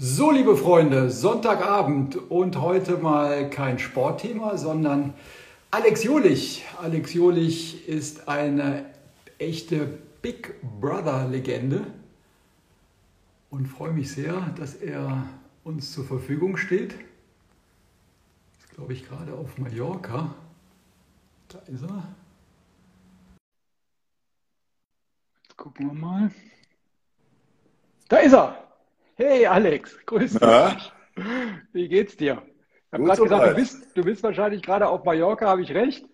So, 0.00 0.30
liebe 0.30 0.56
Freunde, 0.56 1.10
Sonntagabend 1.10 2.14
und 2.30 2.60
heute 2.60 2.98
mal 2.98 3.50
kein 3.50 3.80
Sportthema, 3.80 4.56
sondern 4.56 5.12
Alex 5.72 6.04
Jolich. 6.04 6.64
Alex 6.80 7.14
Jolich 7.14 7.88
ist 7.88 8.28
eine 8.28 8.84
echte 9.38 9.98
Big 10.22 10.54
Brother-Legende 10.80 11.84
und 13.50 13.66
freue 13.66 13.90
mich 13.90 14.12
sehr, 14.12 14.40
dass 14.56 14.76
er 14.76 15.26
uns 15.64 15.92
zur 15.92 16.04
Verfügung 16.04 16.58
steht. 16.58 16.94
Ist, 18.60 18.70
glaube 18.76 18.92
ich, 18.92 19.04
gerade 19.04 19.34
auf 19.34 19.58
Mallorca. 19.58 20.32
Da 21.48 21.58
ist 21.66 21.82
er. 21.82 22.04
Jetzt 25.42 25.56
gucken 25.56 25.88
wir 25.88 25.94
mal. 25.94 26.30
Da 28.08 28.18
ist 28.18 28.34
er! 28.34 28.67
Hey 29.20 29.46
Alex, 29.46 29.98
grüß 30.06 30.34
dich. 30.34 30.40
Na? 30.40 30.76
Wie 31.72 31.88
geht's 31.88 32.16
dir? 32.16 32.40
Ich 32.86 32.92
habe 32.92 33.02
gerade 33.02 33.22
gesagt, 33.22 33.50
du 33.50 33.54
bist, 33.56 33.96
du 33.96 34.04
bist 34.04 34.22
wahrscheinlich 34.22 34.62
gerade 34.62 34.88
auf 34.88 35.02
Mallorca, 35.02 35.48
habe 35.48 35.62
ich 35.62 35.74
recht? 35.74 36.06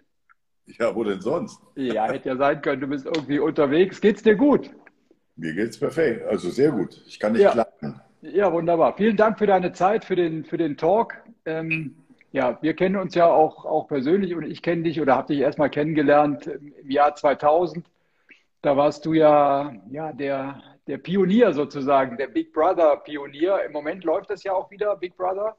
Ja, 0.79 0.95
wo 0.95 1.05
denn 1.05 1.21
sonst? 1.21 1.61
Ja, 1.77 2.07
hätte 2.07 2.31
ja 2.31 2.37
sein 2.37 2.63
können, 2.63 2.81
du 2.81 2.87
bist 2.87 3.05
irgendwie 3.05 3.39
unterwegs. 3.41 4.01
Geht's 4.01 4.23
dir 4.23 4.37
gut? 4.37 4.71
Mir 5.37 5.53
geht's 5.53 5.79
perfekt, 5.79 6.27
also 6.27 6.49
sehr 6.49 6.71
gut. 6.71 6.99
Ich 7.07 7.21
kann 7.21 7.33
nicht 7.33 7.43
ja. 7.43 7.51
klagen. 7.51 8.01
Ja, 8.23 8.51
wunderbar. 8.51 8.97
Vielen 8.97 9.19
Dank 9.19 9.39
für 9.39 9.47
deine 9.47 9.73
Zeit, 9.73 10.07
für 10.07 10.17
den, 10.17 10.47
für 10.47 10.57
den 10.57 10.79
Talk. 10.79 11.23
Ähm, 11.45 11.97
ja, 12.33 12.57
wir 12.63 12.73
kennen 12.73 12.97
uns 12.97 13.15
ja 13.15 13.27
auch, 13.27 13.67
auch 13.67 13.87
persönlich 13.87 14.35
und 14.35 14.45
ich 14.45 14.63
kenne 14.63 14.85
dich 14.85 14.99
oder 14.99 15.15
habe 15.17 15.35
dich 15.35 15.41
erstmal 15.43 15.69
kennengelernt 15.69 16.47
im 16.47 16.91
Jahr 16.91 17.15
2000. 17.15 17.85
Da 18.63 18.79
warst 18.79 19.05
du 19.05 19.13
ja, 19.13 19.75
ja 19.91 20.15
der, 20.15 20.63
der 20.87 20.99
Pionier 20.99 21.53
sozusagen, 21.53 22.17
der 22.17 22.29
Big 22.29 22.53
Brother 22.53 22.97
Pionier. 22.99 23.63
Im 23.65 23.73
Moment 23.73 24.05
läuft 24.05 24.31
das 24.31 24.43
ja 24.45 24.53
auch 24.53 24.71
wieder, 24.71 24.97
Big 24.97 25.17
Brother. 25.17 25.57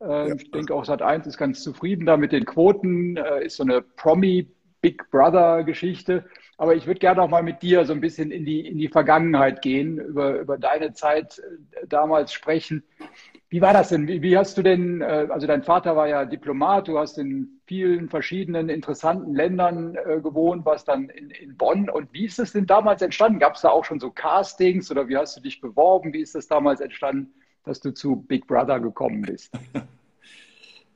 Ähm, 0.00 0.28
ja. 0.28 0.34
Ich 0.34 0.50
denke 0.50 0.74
auch 0.74 0.84
Sat 0.84 1.02
1 1.02 1.26
ist 1.26 1.38
ganz 1.38 1.62
zufrieden 1.62 2.06
da 2.06 2.16
mit 2.16 2.32
den 2.32 2.44
Quoten, 2.44 3.16
äh, 3.16 3.44
ist 3.44 3.56
so 3.56 3.62
eine 3.62 3.80
Promi 3.80 4.48
Big 4.82 5.10
Brother 5.10 5.64
Geschichte. 5.64 6.24
Aber 6.58 6.74
ich 6.74 6.86
würde 6.86 7.00
gerne 7.00 7.22
auch 7.22 7.28
mal 7.28 7.42
mit 7.42 7.62
dir 7.62 7.84
so 7.84 7.92
ein 7.92 8.00
bisschen 8.00 8.30
in 8.30 8.44
die, 8.44 8.66
in 8.66 8.78
die 8.78 8.88
Vergangenheit 8.88 9.62
gehen, 9.62 9.98
über, 9.98 10.38
über 10.38 10.58
deine 10.58 10.92
Zeit 10.92 11.38
äh, 11.38 11.86
damals 11.86 12.32
sprechen. 12.32 12.82
Wie 13.48 13.60
war 13.60 13.72
das 13.72 13.90
denn? 13.90 14.08
Wie, 14.08 14.36
hast 14.36 14.58
du 14.58 14.62
denn, 14.62 15.00
äh, 15.02 15.28
also 15.30 15.46
dein 15.46 15.62
Vater 15.62 15.94
war 15.94 16.08
ja 16.08 16.24
Diplomat, 16.24 16.88
du 16.88 16.98
hast 16.98 17.16
in 17.16 17.60
vielen 17.66 18.08
verschiedenen 18.08 18.68
interessanten 18.68 19.34
Ländern 19.34 19.94
äh, 19.94 20.20
gewohnt, 20.20 20.64
warst 20.64 20.88
dann 20.88 21.08
in, 21.10 21.30
in 21.30 21.56
Bonn. 21.56 21.88
Und 21.88 22.12
wie 22.12 22.24
ist 22.24 22.40
das 22.40 22.52
denn 22.52 22.66
damals 22.66 23.02
entstanden? 23.02 23.38
Gab 23.38 23.54
es 23.54 23.60
da 23.60 23.68
auch 23.68 23.84
schon 23.84 24.00
so 24.00 24.10
Castings 24.10 24.90
oder 24.90 25.06
wie 25.08 25.16
hast 25.16 25.36
du 25.36 25.40
dich 25.40 25.60
beworben? 25.60 26.12
Wie 26.12 26.20
ist 26.20 26.34
das 26.34 26.48
damals 26.48 26.80
entstanden, 26.80 27.34
dass 27.62 27.80
du 27.80 27.92
zu 27.92 28.16
Big 28.16 28.48
Brother 28.48 28.80
gekommen 28.80 29.22
bist? 29.22 29.52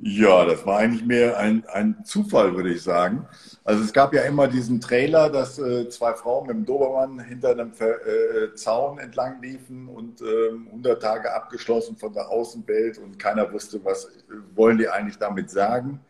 Ja, 0.02 0.46
das 0.46 0.64
war 0.64 0.78
eigentlich 0.78 1.04
mehr 1.04 1.36
ein, 1.36 1.62
ein 1.66 2.02
Zufall, 2.04 2.56
würde 2.56 2.72
ich 2.72 2.82
sagen. 2.82 3.26
Also 3.64 3.84
es 3.84 3.92
gab 3.92 4.14
ja 4.14 4.22
immer 4.22 4.48
diesen 4.48 4.80
Trailer, 4.80 5.28
dass 5.28 5.58
äh, 5.58 5.90
zwei 5.90 6.14
Frauen 6.14 6.46
mit 6.46 6.56
dem 6.56 6.64
Dobermann 6.64 7.20
hinter 7.20 7.50
einem 7.50 7.72
äh, 7.78 8.54
Zaun 8.54 8.98
entlang 8.98 9.42
liefen 9.42 9.88
und 9.88 10.22
äh, 10.22 10.52
100 10.68 11.02
Tage 11.02 11.34
abgeschlossen 11.34 11.98
von 11.98 12.14
der 12.14 12.30
Außenwelt 12.30 12.96
und 12.96 13.18
keiner 13.18 13.52
wusste, 13.52 13.84
was 13.84 14.06
äh, 14.06 14.08
wollen 14.54 14.78
die 14.78 14.88
eigentlich 14.88 15.18
damit 15.18 15.50
sagen. 15.50 16.00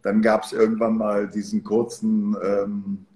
Dann 0.00 0.22
gab 0.22 0.44
es 0.44 0.54
irgendwann 0.54 0.96
mal 0.96 1.28
diesen 1.28 1.62
kurzen 1.62 2.34
ähm, 2.42 3.06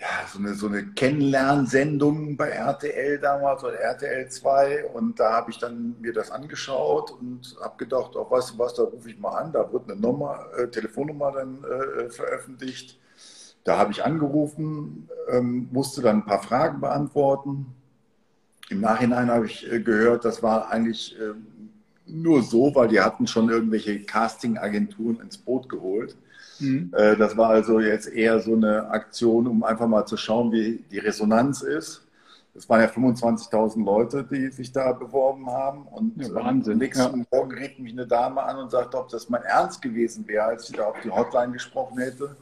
ja, 0.00 0.26
so 0.26 0.38
eine, 0.38 0.54
so 0.54 0.66
eine 0.66 0.86
Kennenlernsendung 0.86 2.34
bei 2.36 2.48
RTL 2.48 3.18
damals 3.18 3.62
oder 3.62 3.74
RTL 3.74 4.30
2 4.30 4.86
und 4.86 5.20
da 5.20 5.32
habe 5.32 5.50
ich 5.50 5.58
dann 5.58 5.96
mir 6.00 6.14
das 6.14 6.30
angeschaut 6.30 7.10
und 7.10 7.54
habe 7.60 7.76
gedacht, 7.76 8.16
auch 8.16 8.30
weißt 8.30 8.54
du 8.54 8.58
was, 8.58 8.74
da 8.74 8.84
rufe 8.84 9.10
ich 9.10 9.18
mal 9.18 9.36
an, 9.36 9.52
da 9.52 9.70
wird 9.70 9.90
eine 9.90 10.00
Nummer, 10.00 10.46
äh, 10.56 10.68
Telefonnummer 10.68 11.32
dann 11.32 11.64
äh, 11.64 12.08
veröffentlicht. 12.08 12.98
Da 13.64 13.76
habe 13.76 13.92
ich 13.92 14.02
angerufen, 14.02 15.10
ähm, 15.28 15.68
musste 15.70 16.00
dann 16.00 16.18
ein 16.18 16.24
paar 16.24 16.42
Fragen 16.42 16.80
beantworten. 16.80 17.66
Im 18.70 18.80
Nachhinein 18.80 19.30
habe 19.30 19.44
ich 19.44 19.70
äh, 19.70 19.80
gehört, 19.80 20.24
das 20.24 20.42
war 20.42 20.70
eigentlich 20.70 21.14
ähm, 21.20 21.46
nur 22.06 22.42
so, 22.42 22.74
weil 22.74 22.88
die 22.88 23.02
hatten 23.02 23.26
schon 23.26 23.50
irgendwelche 23.50 24.02
Casting-Agenturen 24.02 25.20
ins 25.20 25.36
Boot 25.36 25.68
geholt. 25.68 26.16
Mhm. 26.60 26.92
Äh, 26.94 27.16
das 27.16 27.36
war 27.36 27.50
also 27.50 27.80
jetzt 27.80 28.08
eher 28.08 28.40
so 28.40 28.54
eine 28.54 28.88
Aktion, 28.90 29.46
um 29.46 29.64
einfach 29.64 29.86
mal 29.86 30.06
zu 30.06 30.16
schauen, 30.16 30.52
wie 30.52 30.84
die 30.90 30.98
Resonanz 30.98 31.62
ist. 31.62 32.06
Es 32.54 32.68
waren 32.68 32.80
ja 32.80 32.88
25.000 32.88 33.84
Leute, 33.84 34.24
die 34.24 34.48
sich 34.48 34.72
da 34.72 34.92
beworben 34.92 35.46
haben. 35.46 35.82
Und 35.86 36.20
ja, 36.20 36.34
Wahnsinn. 36.34 36.74
am 36.74 36.78
nächsten 36.78 37.18
ja. 37.20 37.26
Morgen 37.30 37.52
rief 37.52 37.78
mich 37.78 37.92
eine 37.92 38.06
Dame 38.06 38.42
an 38.42 38.58
und 38.58 38.70
sagte, 38.70 38.98
ob 38.98 39.08
das 39.08 39.28
mein 39.28 39.42
Ernst 39.42 39.80
gewesen 39.80 40.26
wäre, 40.26 40.44
als 40.44 40.66
sie 40.66 40.72
da 40.72 40.86
auf 40.86 41.00
die 41.02 41.10
Hotline 41.10 41.52
gesprochen 41.52 41.98
hätte. 41.98 42.36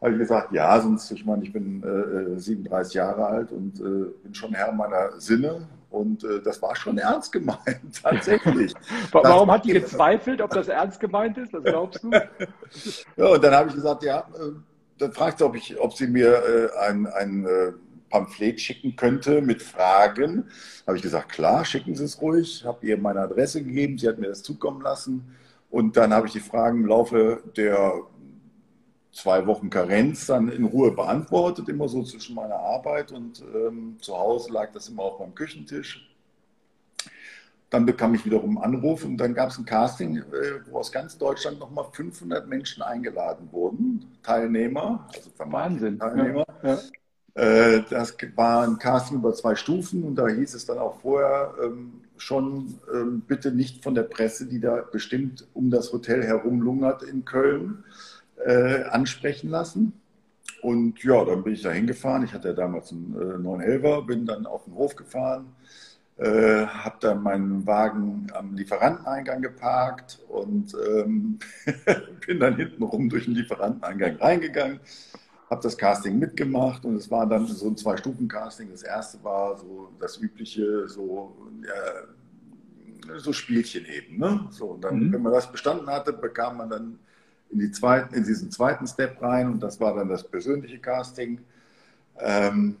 Habe 0.00 0.12
ich 0.12 0.18
gesagt, 0.18 0.52
ja, 0.52 0.78
sonst, 0.78 1.10
ich 1.10 1.24
meine, 1.24 1.42
ich 1.42 1.52
bin 1.52 1.82
äh, 1.82 2.38
37 2.38 2.94
Jahre 2.94 3.26
alt 3.26 3.50
und 3.50 3.80
äh, 3.80 4.10
bin 4.22 4.34
schon 4.34 4.52
Herr 4.52 4.72
meiner 4.72 5.18
Sinne 5.18 5.66
und 5.96 6.22
äh, 6.24 6.42
das 6.42 6.60
war 6.60 6.76
schon 6.76 6.98
ernst 6.98 7.32
gemeint, 7.32 7.80
tatsächlich. 8.02 8.74
Warum 9.12 9.50
hat 9.50 9.64
die 9.64 9.72
gezweifelt, 9.72 10.40
ob 10.40 10.50
das 10.50 10.68
ernst 10.68 11.00
gemeint 11.00 11.38
ist? 11.38 11.52
Was 11.52 11.64
glaubst 11.64 12.04
du? 12.04 12.10
ja, 13.16 13.26
und 13.26 13.42
dann 13.42 13.54
habe 13.54 13.70
ich 13.70 13.74
gesagt, 13.74 14.02
ja, 14.04 14.20
äh, 14.20 14.52
dann 14.98 15.12
fragt 15.12 15.38
sie, 15.38 15.44
ob, 15.44 15.56
ich, 15.56 15.78
ob 15.80 15.94
sie 15.94 16.06
mir 16.06 16.28
äh, 16.28 16.78
ein, 16.88 17.06
ein 17.06 17.46
äh, 17.46 17.72
Pamphlet 18.10 18.60
schicken 18.60 18.94
könnte 18.96 19.40
mit 19.40 19.62
Fragen. 19.62 20.44
Habe 20.86 20.96
ich 20.96 21.02
gesagt, 21.02 21.30
klar, 21.30 21.64
schicken 21.64 21.94
Sie 21.94 22.04
es 22.04 22.20
ruhig. 22.20 22.64
Habe 22.64 22.86
ihr 22.86 22.98
meine 22.98 23.20
Adresse 23.20 23.62
gegeben, 23.62 23.98
sie 23.98 24.08
hat 24.08 24.18
mir 24.18 24.28
das 24.28 24.42
zukommen 24.42 24.80
lassen. 24.82 25.34
Und 25.70 25.96
dann 25.96 26.14
habe 26.14 26.26
ich 26.26 26.32
die 26.32 26.40
Fragen 26.40 26.80
im 26.82 26.86
Laufe 26.86 27.42
der 27.56 27.94
zwei 29.16 29.46
Wochen 29.46 29.70
Karenz 29.70 30.26
dann 30.26 30.48
in 30.50 30.64
Ruhe 30.64 30.92
beantwortet, 30.92 31.68
immer 31.68 31.88
so 31.88 32.02
zwischen 32.02 32.34
meiner 32.34 32.56
Arbeit 32.56 33.12
und 33.12 33.42
ähm, 33.54 33.96
zu 34.00 34.16
Hause 34.16 34.52
lag 34.52 34.72
das 34.72 34.88
immer 34.88 35.04
auf 35.04 35.18
meinem 35.18 35.34
Küchentisch. 35.34 36.06
Dann 37.70 37.86
bekam 37.86 38.14
ich 38.14 38.24
wiederum 38.26 38.58
einen 38.58 38.74
Anruf 38.74 39.04
und 39.04 39.16
dann 39.16 39.34
gab 39.34 39.50
es 39.50 39.58
ein 39.58 39.64
Casting, 39.64 40.18
äh, 40.18 40.22
wo 40.70 40.78
aus 40.78 40.92
ganz 40.92 41.16
Deutschland 41.16 41.58
nochmal 41.58 41.86
500 41.90 42.46
Menschen 42.46 42.82
eingeladen 42.82 43.48
wurden, 43.50 44.18
Teilnehmer, 44.22 45.08
also 45.14 45.30
Wahnsinn. 45.38 45.98
Teilnehmer. 45.98 46.44
Ja, 46.62 46.74
ja. 46.74 47.42
Äh, 47.42 47.84
das 47.88 48.16
war 48.34 48.64
ein 48.64 48.78
Casting 48.78 49.16
über 49.16 49.32
zwei 49.32 49.54
Stufen 49.54 50.04
und 50.04 50.16
da 50.16 50.28
hieß 50.28 50.54
es 50.54 50.66
dann 50.66 50.78
auch 50.78 51.00
vorher 51.00 51.54
ähm, 51.64 52.02
schon, 52.18 52.78
ähm, 52.92 53.22
bitte 53.26 53.50
nicht 53.50 53.82
von 53.82 53.94
der 53.94 54.04
Presse, 54.04 54.46
die 54.46 54.60
da 54.60 54.82
bestimmt 54.92 55.46
um 55.54 55.70
das 55.70 55.92
Hotel 55.92 56.22
herumlungert 56.22 57.02
in 57.02 57.24
Köln 57.24 57.84
äh, 58.44 58.84
ansprechen 58.84 59.50
lassen. 59.50 59.92
Und 60.62 61.02
ja, 61.02 61.24
dann 61.24 61.42
bin 61.42 61.54
ich 61.54 61.62
da 61.62 61.70
hingefahren. 61.70 62.24
Ich 62.24 62.32
hatte 62.32 62.48
ja 62.48 62.54
damals 62.54 62.92
einen 62.92 63.14
äh, 63.14 63.46
911er, 63.46 64.06
bin 64.06 64.26
dann 64.26 64.46
auf 64.46 64.64
den 64.64 64.74
Hof 64.74 64.96
gefahren, 64.96 65.54
äh, 66.16 66.66
habe 66.66 66.96
dann 67.00 67.22
meinen 67.22 67.66
Wagen 67.66 68.28
am 68.32 68.54
Lieferanteneingang 68.54 69.42
geparkt 69.42 70.20
und 70.28 70.74
ähm, 70.88 71.38
bin 72.26 72.40
dann 72.40 72.56
hinten 72.56 72.82
rum 72.82 73.08
durch 73.08 73.26
den 73.26 73.34
Lieferanteneingang 73.34 74.16
reingegangen, 74.16 74.80
habe 75.50 75.62
das 75.62 75.76
Casting 75.76 76.18
mitgemacht 76.18 76.84
und 76.84 76.96
es 76.96 77.10
war 77.10 77.26
dann 77.26 77.46
so 77.46 77.68
ein 77.68 77.76
Zwei-Stufen-Casting. 77.76 78.70
Das 78.70 78.82
erste 78.82 79.22
war 79.22 79.56
so 79.58 79.90
das 80.00 80.20
übliche, 80.20 80.88
so, 80.88 81.36
ja, 81.62 83.18
so 83.18 83.32
Spielchen 83.32 83.84
eben. 83.84 84.18
Ne? 84.18 84.48
So, 84.50 84.66
und 84.72 84.82
dann, 84.82 84.98
mhm. 84.98 85.12
wenn 85.12 85.22
man 85.22 85.32
das 85.32 85.50
bestanden 85.52 85.88
hatte, 85.88 86.12
bekam 86.12 86.56
man 86.56 86.70
dann 86.70 86.98
in, 87.50 87.58
die 87.58 87.70
zweiten, 87.70 88.14
in 88.14 88.24
diesen 88.24 88.50
zweiten 88.50 88.86
Step 88.86 89.20
rein 89.22 89.48
und 89.48 89.62
das 89.62 89.80
war 89.80 89.94
dann 89.94 90.08
das 90.08 90.24
persönliche 90.24 90.78
Casting. 90.78 91.40
Ähm, 92.18 92.76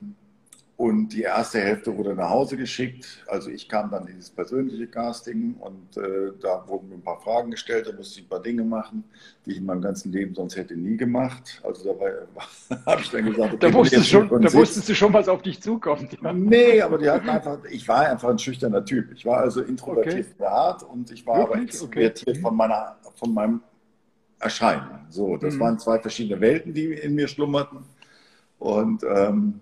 und 0.76 1.08
die 1.14 1.22
erste 1.22 1.58
Hälfte 1.58 1.96
wurde 1.96 2.14
nach 2.14 2.28
Hause 2.28 2.58
geschickt. 2.58 3.24
Also 3.28 3.48
ich 3.48 3.66
kam 3.66 3.90
dann 3.90 4.06
in 4.08 4.16
dieses 4.16 4.28
persönliche 4.28 4.86
Casting 4.86 5.54
und 5.54 5.96
äh, 5.96 6.32
da 6.38 6.68
wurden 6.68 6.90
mir 6.90 6.96
ein 6.96 7.02
paar 7.02 7.18
Fragen 7.18 7.50
gestellt, 7.50 7.88
da 7.88 7.92
musste 7.96 8.20
ich 8.20 8.26
ein 8.26 8.28
paar 8.28 8.42
Dinge 8.42 8.62
machen, 8.62 9.02
die 9.46 9.52
ich 9.52 9.56
in 9.56 9.64
meinem 9.64 9.80
ganzen 9.80 10.12
Leben 10.12 10.34
sonst 10.34 10.54
hätte 10.54 10.76
nie 10.76 10.98
gemacht. 10.98 11.62
Also 11.64 11.94
da 11.94 12.76
habe 12.86 13.00
ich 13.00 13.10
dann 13.10 13.24
gesagt, 13.24 13.54
okay, 13.54 13.70
da, 13.70 13.72
wusstest 13.72 14.06
schon, 14.06 14.28
da 14.28 14.52
wusstest 14.52 14.86
du 14.90 14.94
schon, 14.94 15.14
was 15.14 15.28
auf 15.28 15.40
dich 15.40 15.62
zukommt. 15.62 16.18
Ja. 16.22 16.32
Nee, 16.34 16.82
aber 16.82 16.98
die 16.98 17.08
hatten 17.08 17.28
einfach, 17.30 17.58
ich 17.70 17.88
war 17.88 18.10
einfach 18.10 18.28
ein 18.28 18.38
schüchterner 18.38 18.84
Typ. 18.84 19.12
Ich 19.14 19.24
war 19.24 19.38
also 19.38 19.62
introvertiert 19.62 20.26
okay. 20.38 20.46
Art 20.46 20.82
und 20.82 21.10
ich 21.10 21.26
war 21.26 21.38
Wirklich? 21.38 21.54
aber 21.54 21.62
extrovertiert 21.62 22.28
okay. 22.28 22.40
von, 22.40 22.54
meiner, 22.54 22.96
von 23.14 23.32
meinem 23.32 23.60
erscheinen. 24.46 25.06
So, 25.08 25.36
das 25.36 25.54
mhm. 25.54 25.60
waren 25.60 25.78
zwei 25.78 25.98
verschiedene 25.98 26.40
Welten, 26.40 26.72
die 26.72 26.92
in 26.92 27.14
mir 27.14 27.28
schlummerten. 27.28 27.80
Und 28.58 29.02
ähm, 29.04 29.60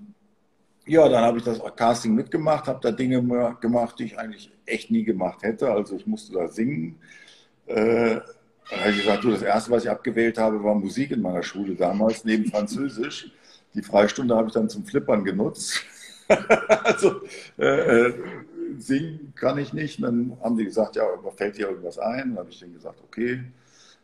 ja, 0.87 1.09
dann 1.09 1.25
habe 1.25 1.39
ich 1.39 1.45
das 1.45 1.61
Casting 1.77 2.15
mitgemacht, 2.15 2.67
habe 2.67 2.81
da 2.83 2.91
Dinge 2.91 3.23
gemacht, 3.61 3.99
die 3.99 4.05
ich 4.05 4.19
eigentlich 4.19 4.51
echt 4.67 4.91
nie 4.91 5.05
gemacht 5.05 5.43
hätte. 5.43 5.71
Also 5.71 5.97
ich 5.97 6.07
musste 6.07 6.35
da 6.35 6.49
singen. 6.49 6.97
Äh, 7.67 8.21
dann 8.71 8.81
habe 8.81 8.91
ich 8.91 8.99
gesagt, 8.99 9.25
du, 9.25 9.31
das 9.31 9.43
erste, 9.43 9.71
was 9.71 9.85
ich 9.85 9.91
abgewählt 9.91 10.39
habe, 10.39 10.63
war 10.63 10.75
Musik 10.75 11.11
in 11.11 11.23
meiner 11.23 11.43
Schule 11.43 11.75
damals, 11.75 12.25
neben 12.25 12.51
Französisch. 12.51 13.31
Die 13.75 13.83
Freistunde 13.83 14.37
habe 14.37 14.49
ich 14.49 14.55
dann 14.55 14.69
zum 14.69 14.85
Flippern 14.85 15.25
genutzt. 15.25 15.83
also, 16.85 17.23
äh, 17.59 18.09
äh 18.09 18.15
singen 18.79 19.33
kann 19.37 19.59
ich 19.59 19.73
nicht. 19.73 19.99
Und 19.99 20.05
dann 20.05 20.39
haben 20.43 20.57
die 20.57 20.65
gesagt, 20.65 20.97
ja, 20.97 21.05
fällt 21.37 21.59
dir 21.59 21.69
irgendwas 21.69 21.99
ein? 21.99 22.31
dann 22.31 22.39
habe 22.39 22.51
ich 22.51 22.59
denen 22.59 22.75
gesagt, 22.75 23.01
okay. 23.05 23.45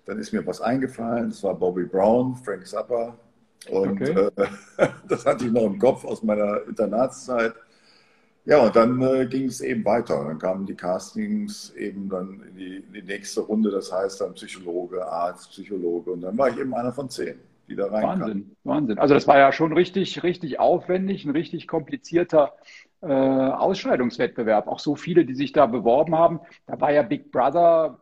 Dann 0.06 0.18
ist 0.18 0.32
mir 0.32 0.46
was 0.46 0.60
eingefallen. 0.60 1.30
Das 1.30 1.42
war 1.42 1.54
Bobby 1.54 1.84
Brown, 1.84 2.36
Frank 2.36 2.66
Zappa. 2.66 3.16
Und 3.68 4.00
okay. 4.00 4.28
äh, 4.36 4.88
das 5.08 5.26
hatte 5.26 5.46
ich 5.46 5.52
noch 5.52 5.64
im 5.64 5.78
Kopf 5.78 6.04
aus 6.04 6.22
meiner 6.22 6.66
Internatszeit. 6.66 7.54
Ja, 8.46 8.58
und 8.64 8.74
dann 8.74 9.00
äh, 9.02 9.26
ging 9.26 9.44
es 9.44 9.60
eben 9.60 9.84
weiter. 9.84 10.24
Dann 10.24 10.38
kamen 10.38 10.66
die 10.66 10.74
Castings 10.74 11.74
eben 11.76 12.08
dann 12.08 12.42
in 12.48 12.56
die, 12.56 12.76
in 12.76 12.92
die, 12.92 13.02
nächste 13.02 13.42
Runde. 13.42 13.70
Das 13.70 13.92
heißt 13.92 14.20
dann 14.20 14.34
Psychologe, 14.34 15.06
Arzt, 15.06 15.50
Psychologe. 15.50 16.10
Und 16.10 16.22
dann 16.22 16.38
war 16.38 16.48
ich 16.48 16.58
eben 16.58 16.74
einer 16.74 16.92
von 16.92 17.10
zehn, 17.10 17.38
die 17.68 17.76
da 17.76 17.86
rein 17.86 18.02
Wahnsinn, 18.02 18.56
Wahnsinn. 18.64 18.98
Also 18.98 19.14
das 19.14 19.28
war 19.28 19.38
ja 19.38 19.52
schon 19.52 19.72
richtig, 19.72 20.22
richtig 20.22 20.58
aufwendig, 20.58 21.24
ein 21.26 21.30
richtig 21.30 21.68
komplizierter 21.68 22.54
äh, 23.02 23.06
Ausscheidungswettbewerb. 23.06 24.68
Auch 24.68 24.80
so 24.80 24.96
viele, 24.96 25.26
die 25.26 25.34
sich 25.34 25.52
da 25.52 25.66
beworben 25.66 26.14
haben. 26.14 26.40
Da 26.66 26.80
war 26.80 26.92
ja 26.92 27.02
Big 27.02 27.30
Brother 27.30 28.00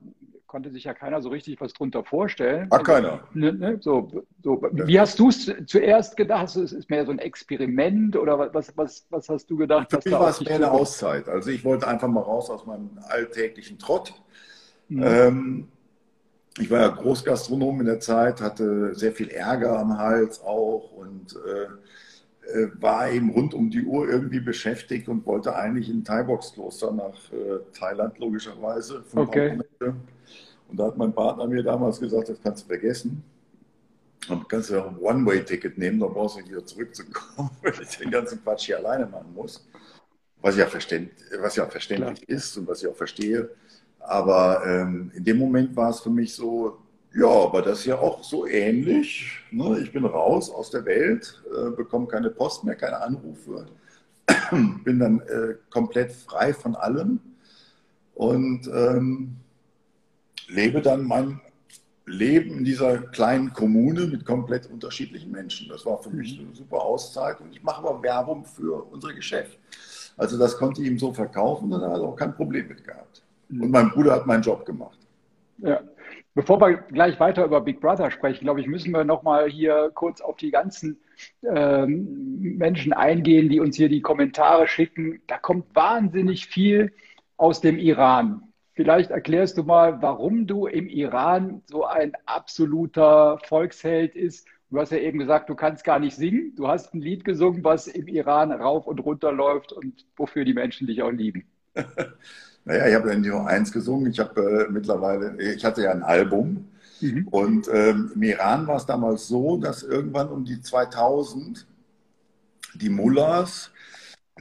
konnte 0.48 0.70
sich 0.70 0.84
ja 0.84 0.94
keiner 0.94 1.22
so 1.22 1.28
richtig 1.28 1.60
was 1.60 1.74
drunter 1.74 2.02
vorstellen. 2.02 2.66
Ach, 2.70 2.82
keiner. 2.82 3.20
Ne, 3.34 3.52
ne, 3.52 3.78
so, 3.80 4.24
so. 4.42 4.60
Wie 4.72 4.98
hast 4.98 5.18
du 5.18 5.28
es 5.28 5.52
zuerst 5.66 6.16
gedacht? 6.16 6.56
Es 6.56 6.72
ist 6.72 6.90
mehr 6.90 7.04
so 7.04 7.12
ein 7.12 7.18
Experiment 7.18 8.16
oder 8.16 8.52
was, 8.52 8.72
was, 8.76 9.06
was 9.10 9.28
hast 9.28 9.48
du 9.50 9.56
gedacht? 9.56 9.90
Für 9.90 10.00
mich 10.04 10.12
war 10.12 10.30
es 10.30 10.40
mehr 10.40 10.56
eine 10.56 10.70
Auszeit. 10.70 11.28
Also 11.28 11.50
ich 11.50 11.64
wollte 11.64 11.86
einfach 11.86 12.08
mal 12.08 12.22
raus 12.22 12.50
aus 12.50 12.66
meinem 12.66 12.98
alltäglichen 13.08 13.78
Trott. 13.78 14.14
Mhm. 14.88 15.02
Ähm, 15.04 15.68
ich 16.58 16.70
war 16.70 16.80
ja 16.80 16.88
Großgastronom 16.88 17.80
in 17.80 17.86
der 17.86 18.00
Zeit, 18.00 18.40
hatte 18.40 18.94
sehr 18.94 19.12
viel 19.12 19.28
Ärger 19.28 19.78
am 19.78 19.98
Hals 19.98 20.42
auch 20.42 20.90
und 20.92 21.36
äh, 21.46 22.62
äh 22.62 22.70
war 22.80 23.10
eben 23.10 23.30
rund 23.30 23.52
um 23.52 23.70
die 23.70 23.84
Uhr 23.84 24.08
irgendwie 24.08 24.40
beschäftigt 24.40 25.08
und 25.08 25.26
wollte 25.26 25.54
eigentlich 25.54 25.90
in 25.90 26.04
Thai-Box-Kloster 26.04 26.90
nach 26.90 27.14
äh, 27.32 27.60
Thailand 27.78 28.18
logischerweise. 28.18 29.04
Okay. 29.14 29.58
Und 30.68 30.78
da 30.78 30.86
hat 30.86 30.96
mein 30.96 31.12
Partner 31.12 31.46
mir 31.46 31.62
damals 31.62 31.98
gesagt, 31.98 32.28
das 32.28 32.38
kannst 32.42 32.64
du 32.64 32.68
vergessen. 32.68 33.22
Dann 34.28 34.46
kannst 34.46 34.70
du 34.70 34.74
ja 34.74 34.86
ein 34.86 34.98
One-Way-Ticket 34.98 35.78
nehmen, 35.78 36.00
dann 36.00 36.12
brauchst 36.12 36.36
du 36.36 36.40
nicht 36.40 36.50
wieder 36.50 36.66
zurückzukommen, 36.66 37.50
wenn 37.62 37.72
ich 37.80 37.96
den 37.96 38.10
ganzen 38.10 38.42
Quatsch 38.42 38.66
hier 38.66 38.78
alleine 38.78 39.06
machen 39.06 39.32
muss. 39.34 39.66
Was 40.40 40.56
ja, 40.56 40.66
verständ, 40.66 41.10
was 41.40 41.56
ja 41.56 41.66
verständlich 41.66 42.26
Klar. 42.26 42.36
ist 42.36 42.56
und 42.56 42.68
was 42.68 42.82
ich 42.82 42.88
auch 42.88 42.96
verstehe. 42.96 43.50
Aber 43.98 44.62
ähm, 44.66 45.10
in 45.14 45.24
dem 45.24 45.38
Moment 45.38 45.74
war 45.74 45.90
es 45.90 46.00
für 46.00 46.10
mich 46.10 46.34
so, 46.34 46.78
ja, 47.14 47.26
aber 47.26 47.62
das 47.62 47.80
ist 47.80 47.86
ja 47.86 47.98
auch 47.98 48.22
so 48.22 48.46
ähnlich. 48.46 49.40
Ne? 49.50 49.80
Ich 49.80 49.92
bin 49.92 50.04
raus 50.04 50.50
aus 50.50 50.70
der 50.70 50.84
Welt, 50.84 51.42
äh, 51.50 51.70
bekomme 51.70 52.06
keine 52.06 52.30
Post 52.30 52.64
mehr, 52.64 52.76
keine 52.76 53.00
Anrufe, 53.00 53.66
bin 54.84 54.98
dann 54.98 55.20
äh, 55.20 55.54
komplett 55.70 56.12
frei 56.12 56.52
von 56.52 56.76
allem. 56.76 57.20
Und 58.14 58.68
ähm, 58.68 59.36
lebe 60.48 60.80
dann 60.80 61.04
mein 61.04 61.40
Leben 62.06 62.58
in 62.58 62.64
dieser 62.64 62.98
kleinen 62.98 63.52
Kommune 63.52 64.06
mit 64.06 64.24
komplett 64.24 64.70
unterschiedlichen 64.70 65.30
Menschen. 65.30 65.68
Das 65.68 65.84
war 65.84 65.98
für 65.98 66.10
mich 66.10 66.38
eine 66.38 66.54
super 66.54 66.80
Auszeit 66.80 67.40
und 67.40 67.52
ich 67.52 67.62
mache 67.62 67.86
aber 67.86 68.02
Werbung 68.02 68.44
für 68.44 68.82
unser 68.90 69.12
Geschäft. 69.12 69.58
Also 70.16 70.38
das 70.38 70.56
konnte 70.56 70.82
ich 70.82 70.88
ihm 70.88 70.98
so 70.98 71.12
verkaufen 71.12 71.72
und 71.72 71.82
er 71.82 71.90
hat 71.90 72.00
auch 72.00 72.16
kein 72.16 72.34
Problem 72.34 72.68
mit 72.68 72.82
gehabt. 72.84 73.22
Mhm. 73.48 73.62
Und 73.62 73.70
mein 73.70 73.90
Bruder 73.90 74.12
hat 74.12 74.26
meinen 74.26 74.42
Job 74.42 74.64
gemacht. 74.64 74.98
Ja. 75.58 75.80
Bevor 76.34 76.60
wir 76.60 76.74
gleich 76.76 77.18
weiter 77.18 77.44
über 77.44 77.60
Big 77.60 77.80
Brother 77.80 78.10
sprechen, 78.10 78.44
glaube 78.44 78.60
ich, 78.60 78.68
müssen 78.68 78.92
wir 78.92 79.02
nochmal 79.02 79.50
hier 79.50 79.90
kurz 79.94 80.20
auf 80.20 80.36
die 80.36 80.52
ganzen 80.52 81.00
ähm, 81.42 82.56
Menschen 82.56 82.92
eingehen, 82.92 83.48
die 83.48 83.58
uns 83.58 83.76
hier 83.76 83.88
die 83.88 84.00
Kommentare 84.00 84.68
schicken. 84.68 85.20
Da 85.26 85.36
kommt 85.36 85.74
wahnsinnig 85.74 86.46
viel 86.46 86.92
aus 87.36 87.60
dem 87.60 87.78
Iran. 87.78 88.47
Vielleicht 88.78 89.10
erklärst 89.10 89.58
du 89.58 89.64
mal, 89.64 90.00
warum 90.02 90.46
du 90.46 90.68
im 90.68 90.88
Iran 90.88 91.62
so 91.66 91.84
ein 91.84 92.12
absoluter 92.26 93.40
Volksheld 93.48 94.14
ist. 94.14 94.46
Du 94.70 94.78
hast 94.78 94.92
ja 94.92 94.98
eben 94.98 95.18
gesagt, 95.18 95.48
du 95.48 95.56
kannst 95.56 95.82
gar 95.82 95.98
nicht 95.98 96.14
singen. 96.14 96.52
Du 96.54 96.68
hast 96.68 96.94
ein 96.94 97.00
Lied 97.00 97.24
gesungen, 97.24 97.64
was 97.64 97.88
im 97.88 98.06
Iran 98.06 98.52
rauf 98.52 98.86
und 98.86 99.00
runter 99.00 99.32
läuft 99.32 99.72
und 99.72 100.06
wofür 100.16 100.44
die 100.44 100.54
Menschen 100.54 100.86
dich 100.86 101.02
auch 101.02 101.10
lieben. 101.10 101.44
Naja, 102.64 102.86
ich 102.86 102.94
habe 102.94 103.08
ja 103.08 103.18
nicht 103.18 103.30
nur 103.30 103.46
eins 103.48 103.72
gesungen. 103.72 104.10
Ich 104.12 104.20
habe 104.20 104.68
äh, 104.68 104.70
mittlerweile, 104.70 105.42
ich 105.42 105.64
hatte 105.64 105.82
ja 105.82 105.90
ein 105.90 106.02
Album. 106.02 106.68
Mhm. 107.00 107.26
Und 107.28 107.66
ähm, 107.72 108.12
im 108.14 108.22
Iran 108.22 108.66
war 108.66 108.76
es 108.76 108.84
damals 108.86 109.26
so, 109.26 109.56
dass 109.56 109.82
irgendwann 109.82 110.28
um 110.28 110.44
die 110.44 110.60
2000 110.60 111.66
die 112.74 112.90
Mullahs 112.90 113.72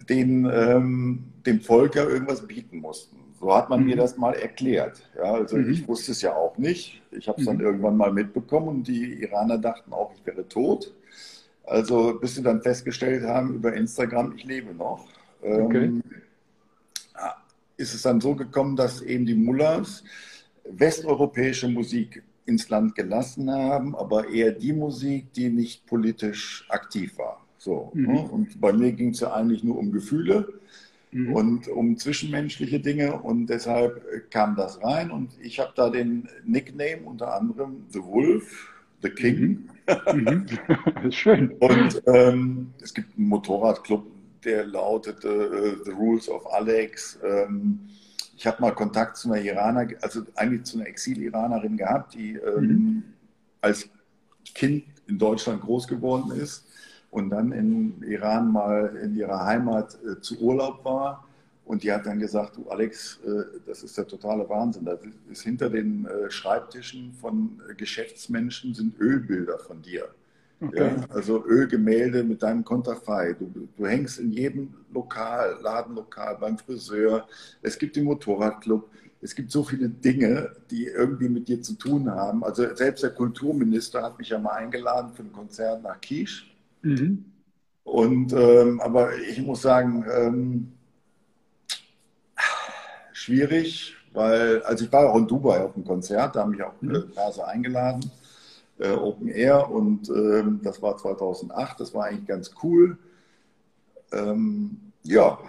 den, 0.09 0.45
ähm, 0.45 1.23
dem 1.45 1.61
Volk 1.61 1.95
ja 1.95 2.03
irgendwas 2.03 2.45
bieten 2.45 2.79
mussten. 2.79 3.26
So 3.39 3.53
hat 3.53 3.69
man 3.69 3.81
mhm. 3.81 3.85
mir 3.87 3.95
das 3.97 4.17
mal 4.17 4.33
erklärt. 4.33 5.07
Ja, 5.15 5.33
also 5.33 5.57
mhm. 5.57 5.71
ich 5.71 5.87
wusste 5.87 6.11
es 6.11 6.21
ja 6.21 6.35
auch 6.35 6.57
nicht. 6.57 7.01
Ich 7.11 7.27
habe 7.27 7.39
es 7.39 7.45
dann 7.45 7.57
mhm. 7.57 7.63
irgendwann 7.63 7.97
mal 7.97 8.11
mitbekommen 8.11 8.67
und 8.67 8.87
die 8.87 9.21
Iraner 9.21 9.57
dachten 9.57 9.93
auch, 9.93 10.11
ich 10.13 10.25
wäre 10.25 10.47
tot. 10.47 10.93
Also 11.65 12.17
bis 12.19 12.35
sie 12.35 12.43
dann 12.43 12.61
festgestellt 12.61 13.23
haben 13.23 13.55
über 13.55 13.73
Instagram, 13.73 14.33
ich 14.35 14.45
lebe 14.45 14.73
noch. 14.73 15.05
Ähm, 15.43 15.65
okay. 15.65 15.83
Ähm, 15.83 16.03
ist 17.75 17.93
es 17.93 18.01
dann 18.01 18.19
so 18.19 18.35
gekommen, 18.35 18.75
dass 18.75 19.01
eben 19.01 19.25
die 19.25 19.35
Mullahs 19.35 20.03
westeuropäische 20.63 21.67
Musik 21.67 22.23
ins 22.45 22.69
Land 22.69 22.95
gelassen 22.95 23.51
haben, 23.51 23.95
aber 23.95 24.29
eher 24.29 24.51
die 24.51 24.73
Musik, 24.73 25.31
die 25.33 25.49
nicht 25.49 25.85
politisch 25.85 26.65
aktiv 26.69 27.17
war. 27.17 27.45
So, 27.57 27.91
mhm. 27.93 28.05
ne? 28.05 28.21
Und 28.21 28.59
bei 28.59 28.73
mir 28.73 28.93
ging 28.93 29.09
es 29.09 29.19
ja 29.19 29.33
eigentlich 29.33 29.63
nur 29.63 29.77
um 29.77 29.91
Gefühle 29.91 30.47
mhm. 31.11 31.33
und 31.33 31.67
um 31.67 31.97
zwischenmenschliche 31.97 32.79
Dinge 32.79 33.19
und 33.19 33.47
deshalb 33.47 34.29
kam 34.31 34.55
das 34.55 34.81
rein 34.83 35.11
und 35.11 35.31
ich 35.41 35.59
habe 35.59 35.73
da 35.75 35.89
den 35.89 36.27
Nickname 36.45 37.01
unter 37.05 37.33
anderem 37.33 37.85
The 37.89 38.03
Wolf, 38.03 38.73
The 39.01 39.09
King. 39.09 39.69
Mhm. 40.13 40.45
mhm. 41.03 41.11
Schön. 41.11 41.51
Und 41.59 42.01
ähm, 42.07 42.73
es 42.81 42.93
gibt 42.93 43.17
einen 43.17 43.27
Motorradclub, 43.27 44.05
der 44.43 44.65
lautete 44.65 45.79
uh, 45.79 45.83
The 45.83 45.91
Rules 45.91 46.29
of 46.29 46.45
Alex. 46.53 47.19
Ähm, 47.23 47.79
ich 48.35 48.45
habe 48.45 48.61
mal 48.61 48.71
Kontakt 48.71 49.17
zu 49.17 49.31
einer 49.31 49.41
Iraner, 49.41 49.87
also 50.01 50.21
eigentlich 50.35 50.63
zu 50.63 50.77
einer 50.77 50.87
Exil-Iranerin 50.87 51.77
gehabt, 51.77 52.13
die 52.13 52.33
ähm, 52.33 52.63
mhm. 52.63 53.03
als 53.61 53.89
Kind 54.53 54.83
in 55.07 55.17
Deutschland 55.17 55.61
groß 55.61 55.87
geworden 55.87 56.31
ist 56.31 56.66
und 57.17 57.31
dann 57.31 57.51
in 57.51 58.03
Iran 58.03 58.51
mal 58.51 58.95
in 59.03 59.15
ihrer 59.15 59.43
Heimat 59.43 59.97
äh, 60.05 60.21
zu 60.21 60.39
Urlaub 60.39 60.85
war. 60.85 61.27
Und 61.65 61.83
die 61.83 61.91
hat 61.91 62.05
dann 62.05 62.19
gesagt, 62.19 62.55
du 62.55 62.69
Alex, 62.69 63.19
äh, 63.25 63.59
das 63.65 63.81
ist 63.83 63.97
der 63.97 64.07
totale 64.07 64.47
Wahnsinn. 64.47 64.85
Da 64.85 64.97
ist 65.29 65.41
hinter 65.41 65.69
den 65.69 66.05
äh, 66.05 66.29
Schreibtischen 66.29 67.13
von 67.13 67.59
äh, 67.69 67.73
Geschäftsmenschen 67.73 68.75
sind 68.75 68.99
Ölbilder 68.99 69.57
von 69.57 69.81
dir. 69.81 70.07
Okay. 70.61 70.91
Ja, 70.95 71.05
also 71.09 71.43
Ölgemälde 71.45 72.23
mit 72.23 72.43
deinem 72.43 72.63
Konterfei. 72.63 73.33
Du, 73.33 73.67
du 73.75 73.85
hängst 73.85 74.19
in 74.19 74.31
jedem 74.31 74.73
Lokal, 74.93 75.57
Ladenlokal, 75.61 76.37
beim 76.39 76.57
Friseur. 76.57 77.27
Es 77.63 77.77
gibt 77.77 77.95
den 77.95 78.05
Motorradclub. 78.05 78.89
Es 79.21 79.33
gibt 79.33 79.51
so 79.51 79.63
viele 79.63 79.89
Dinge, 79.89 80.51
die 80.69 80.85
irgendwie 80.85 81.29
mit 81.29 81.47
dir 81.47 81.61
zu 81.63 81.73
tun 81.73 82.09
haben. 82.09 82.43
Also 82.43 82.75
selbst 82.75 83.03
der 83.03 83.09
Kulturminister 83.09 84.03
hat 84.03 84.19
mich 84.19 84.29
ja 84.29 84.37
mal 84.37 84.53
eingeladen 84.53 85.11
für 85.13 85.23
ein 85.23 85.31
Konzert 85.31 85.81
nach 85.81 85.99
Quiche. 85.99 86.45
Mhm. 86.81 87.25
Und, 87.83 88.33
ähm, 88.33 88.81
aber 88.81 89.17
ich 89.17 89.41
muss 89.41 89.61
sagen, 89.61 90.05
ähm, 90.13 90.73
schwierig, 93.13 93.95
weil, 94.13 94.61
also 94.63 94.85
ich 94.85 94.91
war 94.91 95.09
auch 95.09 95.17
in 95.17 95.27
Dubai 95.27 95.61
auf 95.61 95.75
einem 95.75 95.85
Konzert, 95.85 96.35
da 96.35 96.41
haben 96.41 96.51
mich 96.51 96.63
auch 96.63 96.73
mhm. 96.81 97.11
Verse 97.13 97.45
eingeladen, 97.45 98.11
äh, 98.79 98.91
Open 98.91 99.29
Air, 99.29 99.69
und 99.69 100.09
ähm, 100.09 100.59
das 100.63 100.81
war 100.81 100.97
2008, 100.97 101.79
das 101.79 101.93
war 101.93 102.05
eigentlich 102.05 102.27
ganz 102.27 102.51
cool. 102.63 102.97
Ähm, 104.11 104.91
ja, 105.03 105.39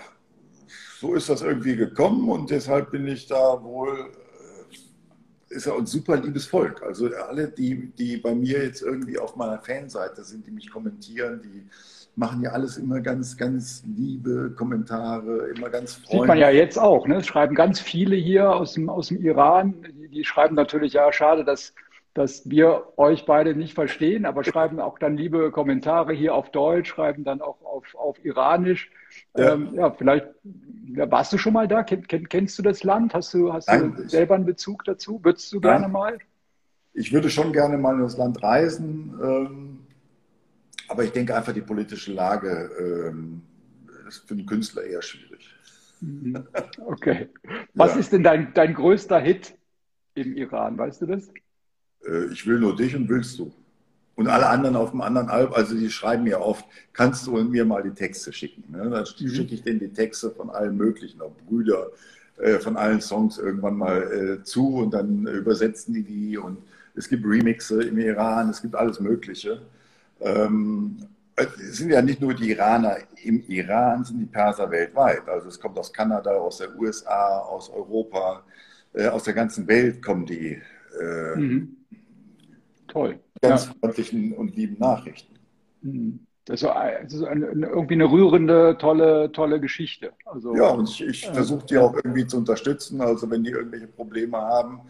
so 1.00 1.14
ist 1.14 1.28
das 1.28 1.42
irgendwie 1.42 1.76
gekommen 1.76 2.28
und 2.28 2.50
deshalb 2.50 2.90
bin 2.90 3.06
ich 3.06 3.26
da 3.26 3.62
wohl 3.62 4.10
ist 5.50 5.66
ja 5.66 5.76
ein 5.76 5.86
super 5.86 6.16
liebes 6.16 6.46
Volk. 6.46 6.82
Also 6.82 7.08
alle, 7.28 7.48
die, 7.48 7.90
die 7.92 8.16
bei 8.16 8.34
mir 8.34 8.62
jetzt 8.62 8.82
irgendwie 8.82 9.18
auf 9.18 9.36
meiner 9.36 9.58
Fanseite 9.58 10.22
sind, 10.24 10.46
die 10.46 10.50
mich 10.50 10.70
kommentieren, 10.70 11.40
die 11.42 11.66
machen 12.16 12.42
ja 12.42 12.50
alles 12.50 12.76
immer 12.76 13.00
ganz, 13.00 13.36
ganz 13.36 13.84
liebe 13.96 14.50
Kommentare, 14.56 15.48
immer 15.54 15.70
ganz 15.70 15.94
freundlich. 15.94 16.20
Sieht 16.20 16.26
man 16.26 16.38
ja 16.38 16.50
jetzt 16.50 16.78
auch, 16.78 17.06
ne? 17.06 17.16
Es 17.16 17.26
schreiben 17.26 17.54
ganz 17.54 17.80
viele 17.80 18.16
hier 18.16 18.50
aus 18.50 18.74
dem, 18.74 18.90
aus 18.90 19.08
dem 19.08 19.24
Iran, 19.24 19.74
die, 19.92 20.08
die 20.08 20.24
schreiben 20.24 20.56
natürlich, 20.56 20.94
ja, 20.94 21.12
schade, 21.12 21.44
dass, 21.44 21.72
dass 22.18 22.50
wir 22.50 22.94
euch 22.96 23.26
beide 23.26 23.54
nicht 23.54 23.74
verstehen, 23.74 24.26
aber 24.26 24.42
schreiben 24.42 24.80
auch 24.80 24.98
dann 24.98 25.16
liebe 25.16 25.52
Kommentare 25.52 26.12
hier 26.12 26.34
auf 26.34 26.50
Deutsch, 26.50 26.88
schreiben 26.88 27.22
dann 27.22 27.40
auch 27.40 27.62
auf, 27.62 27.94
auf 27.94 28.24
Iranisch. 28.24 28.90
Ja, 29.36 29.54
ähm, 29.54 29.74
ja 29.74 29.92
vielleicht 29.92 30.26
ja, 30.88 31.08
warst 31.10 31.32
du 31.32 31.38
schon 31.38 31.52
mal 31.52 31.68
da? 31.68 31.84
Ken, 31.84 32.06
ken, 32.08 32.28
kennst 32.28 32.58
du 32.58 32.62
das 32.62 32.82
Land? 32.82 33.14
Hast 33.14 33.32
du, 33.34 33.52
hast 33.52 33.68
Nein, 33.68 33.94
du 33.94 34.08
selber 34.08 34.34
einen 34.34 34.46
Bezug 34.46 34.82
dazu? 34.84 35.20
Würdest 35.22 35.52
du 35.52 35.60
gerne 35.60 35.86
mal? 35.86 36.18
Ich 36.92 37.12
würde 37.12 37.30
schon 37.30 37.52
gerne 37.52 37.78
mal 37.78 37.94
in 37.94 38.02
das 38.02 38.16
Land 38.16 38.42
reisen, 38.42 39.16
ähm, 39.22 39.78
aber 40.88 41.04
ich 41.04 41.12
denke 41.12 41.36
einfach, 41.36 41.52
die 41.52 41.60
politische 41.60 42.12
Lage 42.12 42.70
ähm, 43.12 43.42
ist 44.08 44.26
für 44.26 44.34
den 44.34 44.46
Künstler 44.46 44.82
eher 44.82 45.02
schwierig. 45.02 45.54
Mhm. 46.00 46.48
Okay. 46.84 47.28
Was 47.74 47.96
ist 47.96 48.12
denn 48.12 48.24
dein, 48.24 48.52
dein 48.54 48.74
größter 48.74 49.20
Hit 49.20 49.56
im 50.14 50.34
Iran? 50.34 50.76
Weißt 50.76 51.00
du 51.02 51.06
das? 51.06 51.30
Äh, 52.06 52.26
ich 52.32 52.46
will 52.46 52.58
nur 52.58 52.76
dich 52.76 52.94
und 52.94 53.08
willst 53.08 53.38
du. 53.38 53.52
Und 54.16 54.26
alle 54.26 54.48
anderen 54.48 54.74
auf 54.74 54.90
dem 54.90 55.00
anderen 55.00 55.28
Album, 55.28 55.54
also 55.54 55.76
die 55.76 55.90
schreiben 55.90 56.24
mir 56.24 56.40
oft, 56.40 56.64
kannst 56.92 57.26
du 57.28 57.36
mir 57.36 57.64
mal 57.64 57.84
die 57.84 57.94
Texte 57.94 58.32
schicken? 58.32 58.64
Ne? 58.68 58.90
Dann 58.90 59.04
mhm. 59.04 59.28
schicke 59.28 59.54
ich 59.54 59.62
denen 59.62 59.78
die 59.78 59.92
Texte 59.92 60.30
von 60.30 60.50
allen 60.50 60.76
möglichen, 60.76 61.20
auch 61.20 61.32
Brüder, 61.46 61.86
äh, 62.38 62.58
von 62.58 62.76
allen 62.76 63.00
Songs 63.00 63.38
irgendwann 63.38 63.76
mal 63.76 64.02
äh, 64.40 64.42
zu 64.42 64.74
und 64.78 64.92
dann 64.92 65.26
übersetzen 65.26 65.94
die 65.94 66.02
die 66.02 66.36
und 66.36 66.58
es 66.96 67.08
gibt 67.08 67.24
Remixe 67.24 67.80
im 67.82 67.96
Iran, 67.98 68.50
es 68.50 68.60
gibt 68.60 68.74
alles 68.74 68.98
Mögliche. 68.98 69.62
Ähm, 70.20 70.96
es 71.36 71.76
sind 71.76 71.90
ja 71.90 72.02
nicht 72.02 72.20
nur 72.20 72.34
die 72.34 72.50
Iraner 72.50 72.96
im 73.22 73.44
Iran, 73.46 74.02
sind 74.02 74.18
die 74.18 74.26
Perser 74.26 74.68
weltweit. 74.70 75.28
Also 75.28 75.48
es 75.48 75.60
kommt 75.60 75.78
aus 75.78 75.92
Kanada, 75.92 76.32
aus 76.32 76.58
der 76.58 76.76
USA, 76.76 77.38
aus 77.38 77.70
Europa, 77.70 78.42
äh, 78.94 79.06
aus 79.06 79.22
der 79.22 79.34
ganzen 79.34 79.68
Welt 79.68 80.02
kommen 80.02 80.26
die. 80.26 80.60
Äh, 81.00 81.36
mhm. 81.36 81.76
Toll. 82.88 83.20
Ganz 83.40 83.66
ja. 83.66 83.74
freundlichen 83.80 84.32
und 84.32 84.56
lieben 84.56 84.78
Nachrichten. 84.78 85.34
Mhm. 85.82 86.20
Das 86.44 86.62
ist, 86.62 86.68
eine, 87.24 87.46
irgendwie 87.46 87.94
eine 87.94 88.10
rührende, 88.10 88.78
tolle, 88.78 89.30
tolle 89.32 89.60
Geschichte. 89.60 90.12
Also, 90.24 90.56
ja, 90.56 90.70
und 90.70 90.88
ich, 90.88 91.04
ich 91.04 91.26
versuche 91.26 91.66
die 91.66 91.76
auch 91.76 91.94
irgendwie 91.94 92.26
zu 92.26 92.38
unterstützen. 92.38 93.02
Also 93.02 93.30
wenn 93.30 93.44
die 93.44 93.50
irgendwelche 93.50 93.86
Probleme 93.86 94.38
haben, 94.38 94.80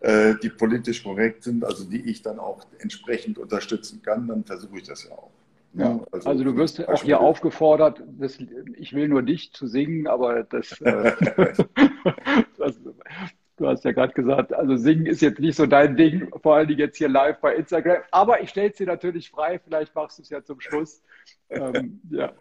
äh, 0.00 0.34
die 0.42 0.48
politisch 0.48 1.04
korrekt 1.04 1.44
sind, 1.44 1.64
also 1.64 1.84
die 1.84 2.10
ich 2.10 2.22
dann 2.22 2.40
auch 2.40 2.66
entsprechend 2.80 3.38
unterstützen 3.38 4.02
kann, 4.02 4.26
dann 4.26 4.42
versuche 4.44 4.78
ich 4.78 4.82
das 4.82 5.04
ja 5.04 5.12
auch. 5.12 5.30
Ja, 5.74 6.00
also, 6.10 6.28
also, 6.28 6.44
du 6.44 6.56
wirst 6.56 6.88
auch 6.88 7.02
hier 7.02 7.20
aufgefordert, 7.20 8.02
das, 8.18 8.38
ich 8.76 8.94
will 8.94 9.08
nur 9.08 9.22
dich 9.22 9.52
zu 9.52 9.66
singen, 9.66 10.06
aber 10.06 10.42
das, 10.42 10.80
äh, 10.80 11.12
das 12.58 12.74
du 13.56 13.66
hast 13.66 13.84
ja 13.84 13.92
gerade 13.92 14.12
gesagt, 14.12 14.52
also 14.52 14.76
singen 14.76 15.06
ist 15.06 15.22
jetzt 15.22 15.40
nicht 15.40 15.56
so 15.56 15.66
dein 15.66 15.96
Ding, 15.96 16.30
vor 16.42 16.56
allen 16.56 16.68
Dingen 16.68 16.80
jetzt 16.80 16.98
hier 16.98 17.08
live 17.08 17.40
bei 17.40 17.54
Instagram. 17.54 18.02
Aber 18.10 18.40
ich 18.42 18.50
stelle 18.50 18.70
es 18.70 18.76
dir 18.76 18.86
natürlich 18.86 19.30
frei, 19.30 19.58
vielleicht 19.58 19.94
machst 19.94 20.18
du 20.18 20.22
es 20.22 20.28
ja 20.28 20.42
zum 20.42 20.60
Schluss. 20.60 21.02
Ähm, 21.50 22.00
ja. 22.10 22.32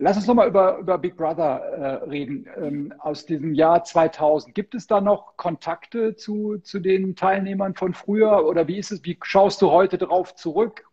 Lass 0.00 0.16
uns 0.16 0.28
nochmal 0.28 0.46
über, 0.46 0.78
über 0.78 0.96
Big 0.96 1.16
Brother 1.16 1.58
äh, 1.58 2.08
reden. 2.08 2.46
Ähm, 2.56 2.94
aus 3.00 3.26
diesem 3.26 3.52
Jahr 3.52 3.82
2000. 3.82 4.54
Gibt 4.54 4.76
es 4.76 4.86
da 4.86 5.00
noch 5.00 5.36
Kontakte 5.36 6.14
zu, 6.14 6.58
zu 6.58 6.78
den 6.78 7.16
Teilnehmern 7.16 7.74
von 7.74 7.94
früher? 7.94 8.46
Oder 8.46 8.68
wie 8.68 8.78
ist 8.78 8.92
es? 8.92 9.04
Wie 9.04 9.18
schaust 9.22 9.60
du 9.60 9.72
heute 9.72 9.98
darauf 9.98 10.36
zurück? 10.36 10.84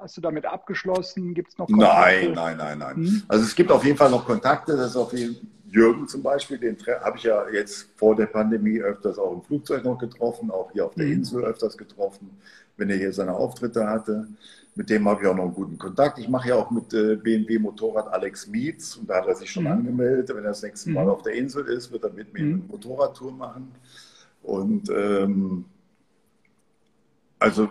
Hast 0.00 0.16
du 0.16 0.20
damit 0.20 0.46
abgeschlossen? 0.46 1.34
Gibt 1.34 1.50
es 1.50 1.58
noch 1.58 1.66
Kontakte? 1.66 1.94
Nein, 1.94 2.32
nein, 2.32 2.56
nein, 2.56 2.78
nein. 2.78 2.96
Hm? 2.96 3.22
Also 3.28 3.44
es 3.44 3.54
gibt 3.54 3.70
auf 3.70 3.84
jeden 3.84 3.96
Fall 3.96 4.10
noch 4.10 4.26
Kontakte. 4.26 4.76
Das 4.76 4.90
ist 4.90 4.96
auf 4.96 5.12
jeden 5.12 5.36
Jürgen 5.74 6.06
zum 6.06 6.22
Beispiel, 6.22 6.56
den 6.56 6.76
habe 7.02 7.16
ich 7.16 7.24
ja 7.24 7.48
jetzt 7.48 7.88
vor 7.96 8.14
der 8.14 8.26
Pandemie 8.26 8.80
öfters 8.80 9.18
auch 9.18 9.32
im 9.32 9.42
Flugzeug 9.42 9.82
noch 9.82 9.98
getroffen, 9.98 10.52
auch 10.52 10.70
hier 10.70 10.86
auf 10.86 10.94
der 10.94 11.06
hm. 11.06 11.14
Insel 11.14 11.44
öfters 11.44 11.76
getroffen, 11.76 12.30
wenn 12.76 12.90
er 12.90 12.96
hier 12.96 13.12
seine 13.12 13.34
Auftritte 13.34 13.84
hatte. 13.84 14.28
Mit 14.76 14.88
dem 14.88 15.08
habe 15.08 15.22
ich 15.22 15.28
auch 15.28 15.34
noch 15.34 15.44
einen 15.44 15.54
guten 15.54 15.76
Kontakt. 15.76 16.18
Ich 16.18 16.28
mache 16.28 16.50
ja 16.50 16.54
auch 16.54 16.70
mit 16.70 16.94
äh, 16.94 17.16
BMW 17.16 17.58
Motorrad 17.58 18.12
Alex 18.12 18.46
Mietz 18.46 18.96
und 18.96 19.10
da 19.10 19.16
hat 19.16 19.26
er 19.26 19.34
sich 19.34 19.50
schon 19.50 19.64
mhm. 19.64 19.72
angemeldet. 19.72 20.28
Wenn 20.28 20.44
er 20.44 20.50
das 20.50 20.62
nächste 20.62 20.90
Mal 20.90 21.04
mhm. 21.04 21.10
auf 21.10 21.22
der 21.22 21.34
Insel 21.34 21.66
ist, 21.66 21.90
wird 21.90 22.04
er 22.04 22.12
mit 22.12 22.32
mir 22.32 22.44
mhm. 22.44 22.54
eine 22.54 22.62
Motorradtour 22.68 23.32
machen. 23.32 23.72
Und 24.42 24.88
ähm, 24.90 25.64
also 27.40 27.68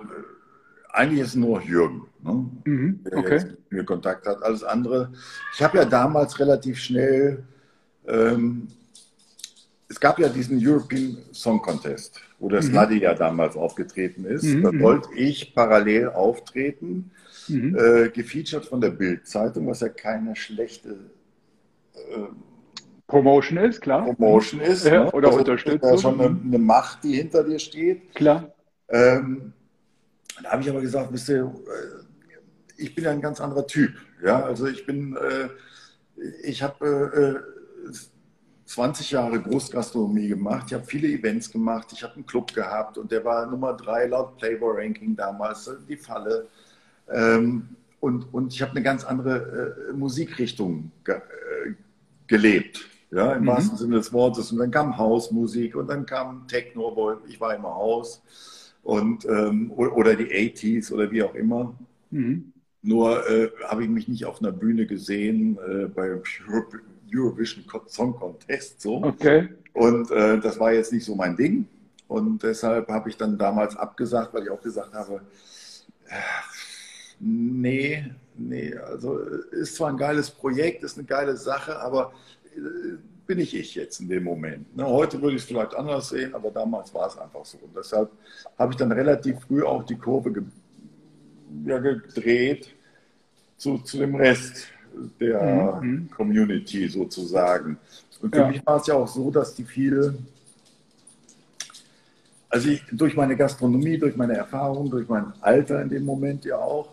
eigentlich 0.89 1.21
ist 1.21 1.35
nur 1.35 1.61
Jürgen, 1.61 2.07
ne, 2.21 2.49
mhm, 2.65 3.03
der 3.05 3.17
okay. 3.17 3.33
jetzt 3.35 3.47
mit 3.47 3.71
mir 3.71 3.85
Kontakt 3.85 4.27
hat. 4.27 4.43
Alles 4.43 4.63
andere. 4.63 5.11
Ich 5.53 5.63
habe 5.63 5.77
ja 5.77 5.85
damals 5.85 6.39
relativ 6.39 6.79
schnell, 6.79 7.43
ähm, 8.07 8.67
es 9.89 9.99
gab 9.99 10.17
ja 10.17 10.27
diesen 10.27 10.59
European 10.59 11.17
Song 11.31 11.61
Contest, 11.61 12.19
wo 12.39 12.49
der 12.49 12.63
mhm. 12.63 12.67
Sluddy 12.67 12.99
ja 13.01 13.13
damals 13.13 13.55
aufgetreten 13.55 14.25
ist. 14.25 14.43
Mhm, 14.43 14.63
da 14.63 14.71
mhm. 14.71 14.81
wollte 14.81 15.09
ich 15.15 15.53
parallel 15.53 16.09
auftreten, 16.09 17.11
mhm. 17.47 17.77
äh, 17.77 18.09
gefeatured 18.09 18.65
von 18.65 18.81
der 18.81 18.89
Bild-Zeitung, 18.89 19.67
was 19.67 19.81
ja 19.81 19.89
keine 19.89 20.35
schlechte 20.35 20.97
äh, 21.93 22.27
Promotion 23.07 23.57
ist, 23.57 23.81
klar. 23.81 24.05
Promotion 24.05 24.61
ist. 24.61 24.85
Ja, 24.85 25.03
ne? 25.03 25.11
Oder 25.11 25.27
also, 25.27 25.39
Unterstützung. 25.39 25.81
Das 25.81 25.93
ist 25.93 26.01
schon 26.01 26.19
eine, 26.19 26.39
eine, 26.43 26.57
Macht, 26.57 27.03
die 27.03 27.13
hinter 27.13 27.43
dir 27.43 27.59
steht. 27.59 28.15
Klar. 28.15 28.51
Ähm, 28.89 29.53
da 30.41 30.53
habe 30.53 30.63
ich 30.63 30.69
aber 30.69 30.81
gesagt, 30.81 31.13
wisst 31.13 31.29
ihr, 31.29 31.43
äh, 31.43 32.81
ich 32.81 32.95
bin 32.95 33.03
ja 33.03 33.11
ein 33.11 33.21
ganz 33.21 33.39
anderer 33.39 33.67
Typ. 33.67 33.91
Ja, 34.23 34.41
also 34.43 34.65
ich 34.65 34.87
bin, 34.87 35.15
äh, 35.15 35.49
ich 36.43 36.63
habe 36.63 37.43
äh, 37.45 37.62
20 38.65 39.11
Jahre 39.11 39.41
Großgastronomie 39.41 40.29
gemacht. 40.29 40.65
Ich 40.67 40.73
habe 40.73 40.85
viele 40.85 41.07
Events 41.07 41.51
gemacht. 41.51 41.87
Ich 41.91 42.03
habe 42.03 42.15
einen 42.15 42.25
Club 42.25 42.53
gehabt 42.53 42.97
und 42.97 43.11
der 43.11 43.23
war 43.25 43.45
Nummer 43.45 43.73
drei 43.73 44.07
laut 44.07 44.37
Playboy 44.37 44.81
Ranking 44.81 45.15
damals, 45.15 45.69
die 45.87 45.97
Falle. 45.97 46.47
Ähm, 47.09 47.69
und, 47.99 48.33
und 48.33 48.53
ich 48.53 48.61
habe 48.61 48.71
eine 48.71 48.83
ganz 48.83 49.03
andere 49.03 49.91
Musikrichtung 49.93 50.91
ge 51.03 51.21
gelebt. 52.27 52.87
Ja, 53.11 53.33
im 53.33 53.43
mhm. 53.43 53.47
wahrsten 53.47 53.77
Sinne 53.77 53.97
des 53.97 54.11
Wortes. 54.11 54.51
Und 54.51 54.57
dann 54.57 54.71
kam 54.71 54.97
Hausmusik 54.97 55.75
und 55.75 55.87
dann 55.87 56.05
kam 56.05 56.47
Techno, 56.47 57.19
ich 57.27 57.39
war 57.39 57.53
immer 57.53 57.75
Haus 57.75 58.23
und, 58.81 59.25
ähm, 59.25 59.71
oder 59.71 60.15
die 60.15 60.31
80s 60.31 60.91
oder 60.91 61.11
wie 61.11 61.21
auch 61.21 61.35
immer. 61.35 61.75
Mhm. 62.09 62.53
Nur 62.81 63.29
äh, 63.29 63.49
habe 63.65 63.83
ich 63.83 63.89
mich 63.89 64.07
nicht 64.07 64.25
auf 64.25 64.41
einer 64.41 64.51
Bühne 64.51 64.87
gesehen 64.87 65.57
äh, 65.57 65.85
bei 65.85 66.19
Eurovision 67.13 67.63
Song 67.87 68.15
Contest. 68.15 68.81
So. 68.81 69.03
Okay. 69.03 69.49
Und 69.73 70.11
äh, 70.11 70.39
das 70.39 70.59
war 70.59 70.73
jetzt 70.73 70.91
nicht 70.91 71.05
so 71.05 71.15
mein 71.15 71.35
Ding. 71.35 71.67
Und 72.07 72.43
deshalb 72.43 72.89
habe 72.89 73.09
ich 73.09 73.17
dann 73.17 73.37
damals 73.37 73.75
abgesagt, 73.75 74.33
weil 74.33 74.43
ich 74.43 74.49
auch 74.49 74.61
gesagt 74.61 74.93
habe, 74.93 75.21
äh, 76.07 76.15
nee, 77.19 78.05
nee, 78.35 78.75
also 78.75 79.17
ist 79.17 79.75
zwar 79.75 79.89
ein 79.89 79.97
geiles 79.97 80.29
Projekt, 80.29 80.83
ist 80.83 80.97
eine 80.97 81.07
geile 81.07 81.37
Sache, 81.37 81.79
aber 81.79 82.13
äh, 82.55 82.97
bin 83.25 83.39
ich 83.39 83.55
ich 83.55 83.75
jetzt 83.75 83.99
in 84.01 84.09
dem 84.09 84.23
Moment. 84.23 84.75
Ne? 84.75 84.85
Heute 84.85 85.21
würde 85.21 85.35
ich 85.35 85.43
es 85.43 85.47
vielleicht 85.47 85.75
anders 85.75 86.09
sehen, 86.09 86.35
aber 86.35 86.51
damals 86.51 86.93
war 86.93 87.07
es 87.07 87.17
einfach 87.17 87.45
so. 87.45 87.57
Und 87.59 87.75
deshalb 87.75 88.11
habe 88.57 88.73
ich 88.73 88.77
dann 88.77 88.91
relativ 88.91 89.39
früh 89.41 89.63
auch 89.63 89.83
die 89.83 89.97
Kurve 89.97 90.31
ge 90.31 90.43
ja, 91.65 91.77
gedreht 91.77 92.73
zu, 93.57 93.77
zu 93.77 93.97
dem 93.97 94.15
Rest 94.15 94.72
der 95.19 95.79
mhm. 95.81 96.09
Community 96.11 96.87
sozusagen. 96.87 97.77
Und 98.21 98.33
für 98.33 98.41
ja. 98.41 98.47
mich 98.47 98.65
war 98.65 98.79
es 98.79 98.87
ja 98.87 98.95
auch 98.95 99.07
so, 99.07 99.31
dass 99.31 99.55
die 99.55 99.63
viel, 99.63 100.17
also 102.49 102.69
ich, 102.69 102.83
durch 102.91 103.15
meine 103.15 103.35
Gastronomie, 103.35 103.97
durch 103.97 104.15
meine 104.15 104.35
Erfahrung, 104.35 104.89
durch 104.89 105.07
mein 105.07 105.33
Alter 105.41 105.81
in 105.81 105.89
dem 105.89 106.05
Moment 106.05 106.45
ja 106.45 106.57
auch, 106.57 106.89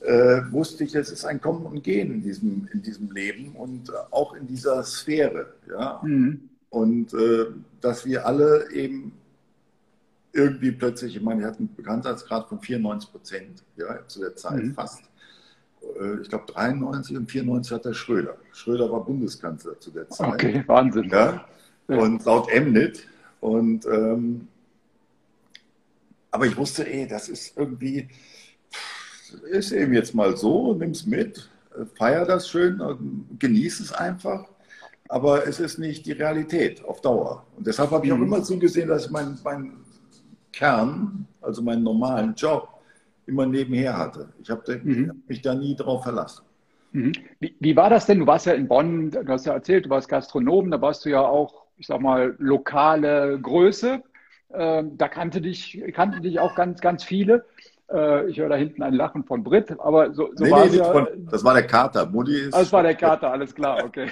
äh, 0.00 0.42
wusste 0.50 0.84
ich, 0.84 0.94
es 0.94 1.10
ist 1.10 1.24
ein 1.24 1.40
Kommen 1.40 1.66
und 1.66 1.82
Gehen 1.82 2.12
in 2.12 2.22
diesem, 2.22 2.68
in 2.72 2.82
diesem 2.82 3.10
Leben 3.10 3.52
und 3.56 3.88
äh, 3.88 3.92
auch 4.10 4.34
in 4.34 4.46
dieser 4.46 4.82
Sphäre. 4.84 5.54
Ja? 5.68 6.00
Mhm. 6.04 6.48
Und 6.70 7.12
äh, 7.14 7.46
dass 7.80 8.06
wir 8.06 8.26
alle 8.26 8.70
eben 8.72 9.12
irgendwie 10.32 10.70
plötzlich, 10.70 11.16
ich 11.16 11.22
meine, 11.22 11.40
wir 11.40 11.48
hatten 11.48 11.64
einen 11.64 11.74
Bekanntheitsgrad 11.74 12.48
von 12.48 12.60
94 12.60 13.10
Prozent 13.10 13.64
ja, 13.76 14.06
zu 14.06 14.20
der 14.20 14.36
Zeit 14.36 14.62
mhm. 14.62 14.74
fast. 14.74 15.02
Äh, 16.00 16.20
ich 16.22 16.28
glaube 16.28 16.44
93 16.52 17.16
und 17.16 17.30
94 17.30 17.72
hat 17.72 17.84
der 17.84 17.94
Schröder. 17.94 18.36
Schröder 18.52 18.90
war 18.90 19.04
Bundeskanzler 19.04 19.78
zu 19.80 19.90
der 19.90 20.08
Zeit. 20.08 20.34
Okay, 20.34 20.64
Wahnsinn. 20.66 21.08
Ja? 21.08 21.44
Und 21.86 22.24
laut 22.24 22.50
Emnit. 22.50 23.06
Und 23.40 23.86
ähm, 23.86 24.48
aber 26.30 26.46
ich 26.46 26.56
wusste, 26.56 26.86
ey, 26.86 27.06
das 27.06 27.28
ist 27.28 27.56
irgendwie, 27.56 28.08
ist 29.50 29.72
eben 29.72 29.94
jetzt 29.94 30.14
mal 30.14 30.36
so, 30.36 30.74
nimm 30.74 30.90
es 30.90 31.06
mit, 31.06 31.48
feier 31.96 32.24
das 32.26 32.48
schön, 32.48 32.80
genieß 33.38 33.80
es 33.80 33.92
einfach. 33.92 34.44
Aber 35.08 35.46
es 35.46 35.58
ist 35.58 35.78
nicht 35.78 36.04
die 36.04 36.12
Realität 36.12 36.84
auf 36.84 37.00
Dauer. 37.00 37.46
Und 37.56 37.66
deshalb 37.66 37.90
habe 37.90 38.06
ich 38.06 38.12
auch 38.12 38.18
mhm. 38.18 38.24
immer 38.24 38.42
zugesehen, 38.42 38.88
dass 38.88 39.06
ich 39.06 39.10
meinen 39.10 39.38
mein 39.42 39.72
Kern, 40.52 41.26
also 41.40 41.62
meinen 41.62 41.82
normalen 41.82 42.34
Job, 42.34 42.68
immer 43.28 43.46
nebenher 43.46 43.96
hatte. 43.96 44.30
Ich 44.42 44.50
habe 44.50 44.80
mhm. 44.82 45.22
mich 45.28 45.42
da 45.42 45.54
nie 45.54 45.76
drauf 45.76 46.02
verlassen. 46.02 46.44
Mhm. 46.92 47.12
Wie, 47.38 47.54
wie, 47.60 47.76
war 47.76 47.90
das 47.90 48.06
denn? 48.06 48.20
Du 48.20 48.26
warst 48.26 48.46
ja 48.46 48.54
in 48.54 48.66
Bonn, 48.66 49.10
du 49.10 49.26
hast 49.28 49.46
ja 49.46 49.52
erzählt, 49.52 49.86
du 49.86 49.90
warst 49.90 50.08
Gastronom, 50.08 50.70
da 50.70 50.80
warst 50.80 51.04
du 51.04 51.10
ja 51.10 51.20
auch, 51.20 51.66
ich 51.76 51.86
sag 51.86 52.00
mal, 52.00 52.34
lokale 52.38 53.38
Größe. 53.40 54.02
Ähm, 54.54 54.96
da 54.96 55.08
kannte 55.08 55.42
dich, 55.42 55.82
kannten 55.92 56.22
dich 56.22 56.40
auch 56.40 56.54
ganz, 56.54 56.80
ganz 56.80 57.04
viele. 57.04 57.44
Äh, 57.92 58.30
ich 58.30 58.38
höre 58.38 58.48
da 58.48 58.56
hinten 58.56 58.82
ein 58.82 58.94
Lachen 58.94 59.24
von 59.24 59.44
Brit, 59.44 59.78
aber 59.78 60.14
so, 60.14 60.30
so 60.34 60.44
nee, 60.44 60.50
war 60.50 60.64
nee, 60.64 60.70
es 60.70 60.76
ja. 60.76 60.84
Von, 60.84 61.06
das 61.30 61.44
war 61.44 61.52
der 61.52 61.66
Kater. 61.66 62.06
Mutti 62.06 62.34
ist. 62.34 62.54
Das 62.54 62.72
war 62.72 62.82
der 62.82 62.94
Kater, 62.94 63.30
alles 63.30 63.54
klar, 63.54 63.84
okay. 63.84 64.08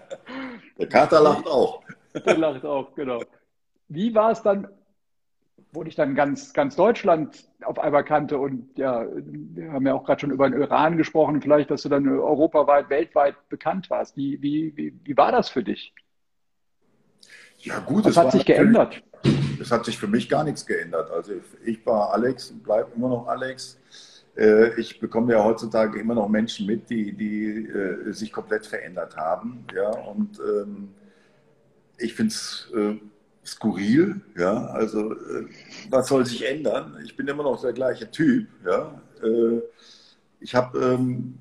der 0.78 0.88
Kater 0.88 1.20
lacht 1.20 1.46
auch. 1.46 1.82
Der 2.24 2.38
lacht 2.38 2.64
auch, 2.64 2.94
genau. 2.94 3.22
Wie 3.88 4.14
war 4.14 4.30
es 4.30 4.42
dann 4.42 4.66
wo 5.72 5.84
dich 5.84 5.94
dann 5.94 6.14
ganz, 6.14 6.52
ganz 6.52 6.74
Deutschland 6.76 7.48
auf 7.62 7.78
einmal 7.78 8.04
kannte 8.04 8.38
und 8.38 8.76
ja, 8.76 9.06
wir 9.14 9.72
haben 9.72 9.86
ja 9.86 9.94
auch 9.94 10.04
gerade 10.04 10.20
schon 10.20 10.30
über 10.30 10.48
den 10.48 10.60
Iran 10.60 10.96
gesprochen, 10.96 11.40
vielleicht, 11.40 11.70
dass 11.70 11.82
du 11.82 11.88
dann 11.88 12.08
europaweit, 12.08 12.90
weltweit 12.90 13.36
bekannt 13.48 13.88
warst. 13.90 14.16
Wie, 14.16 14.40
wie, 14.42 14.76
wie, 14.76 14.94
wie 15.04 15.16
war 15.16 15.30
das 15.30 15.48
für 15.48 15.62
dich? 15.62 15.94
Ja, 17.58 17.78
gut, 17.80 18.04
Was 18.04 18.16
hat 18.16 18.32
sich 18.32 18.44
geändert? 18.44 19.02
Es 19.60 19.70
hat 19.70 19.84
sich 19.84 19.98
für 19.98 20.06
mich 20.06 20.28
gar 20.28 20.44
nichts 20.44 20.64
geändert. 20.64 21.10
Also 21.10 21.32
ich 21.64 21.84
war 21.84 22.12
Alex 22.12 22.50
und 22.50 22.62
bleibe 22.62 22.90
immer 22.96 23.10
noch 23.10 23.28
Alex. 23.28 23.78
Äh, 24.36 24.80
ich 24.80 24.98
bekomme 24.98 25.34
ja 25.34 25.44
heutzutage 25.44 26.00
immer 26.00 26.14
noch 26.14 26.28
Menschen 26.28 26.66
mit, 26.66 26.88
die, 26.88 27.12
die 27.12 27.66
äh, 27.66 28.12
sich 28.12 28.32
komplett 28.32 28.66
verändert 28.66 29.16
haben. 29.16 29.66
Ja, 29.74 29.90
und 29.90 30.40
ähm, 30.40 30.94
ich 31.98 32.14
finde 32.14 32.32
es 32.32 32.72
äh, 32.74 32.98
skurril. 33.50 34.20
Ja, 34.36 34.66
also 34.66 35.12
äh, 35.12 35.46
was 35.90 36.08
soll 36.08 36.24
sich 36.24 36.46
ändern? 36.46 36.96
Ich 37.04 37.16
bin 37.16 37.26
immer 37.26 37.42
noch 37.42 37.60
der 37.60 37.72
gleiche 37.72 38.10
Typ. 38.10 38.48
Ja, 38.64 39.00
äh, 39.22 39.60
ich 40.40 40.54
habe 40.54 40.78
ähm, 40.78 41.38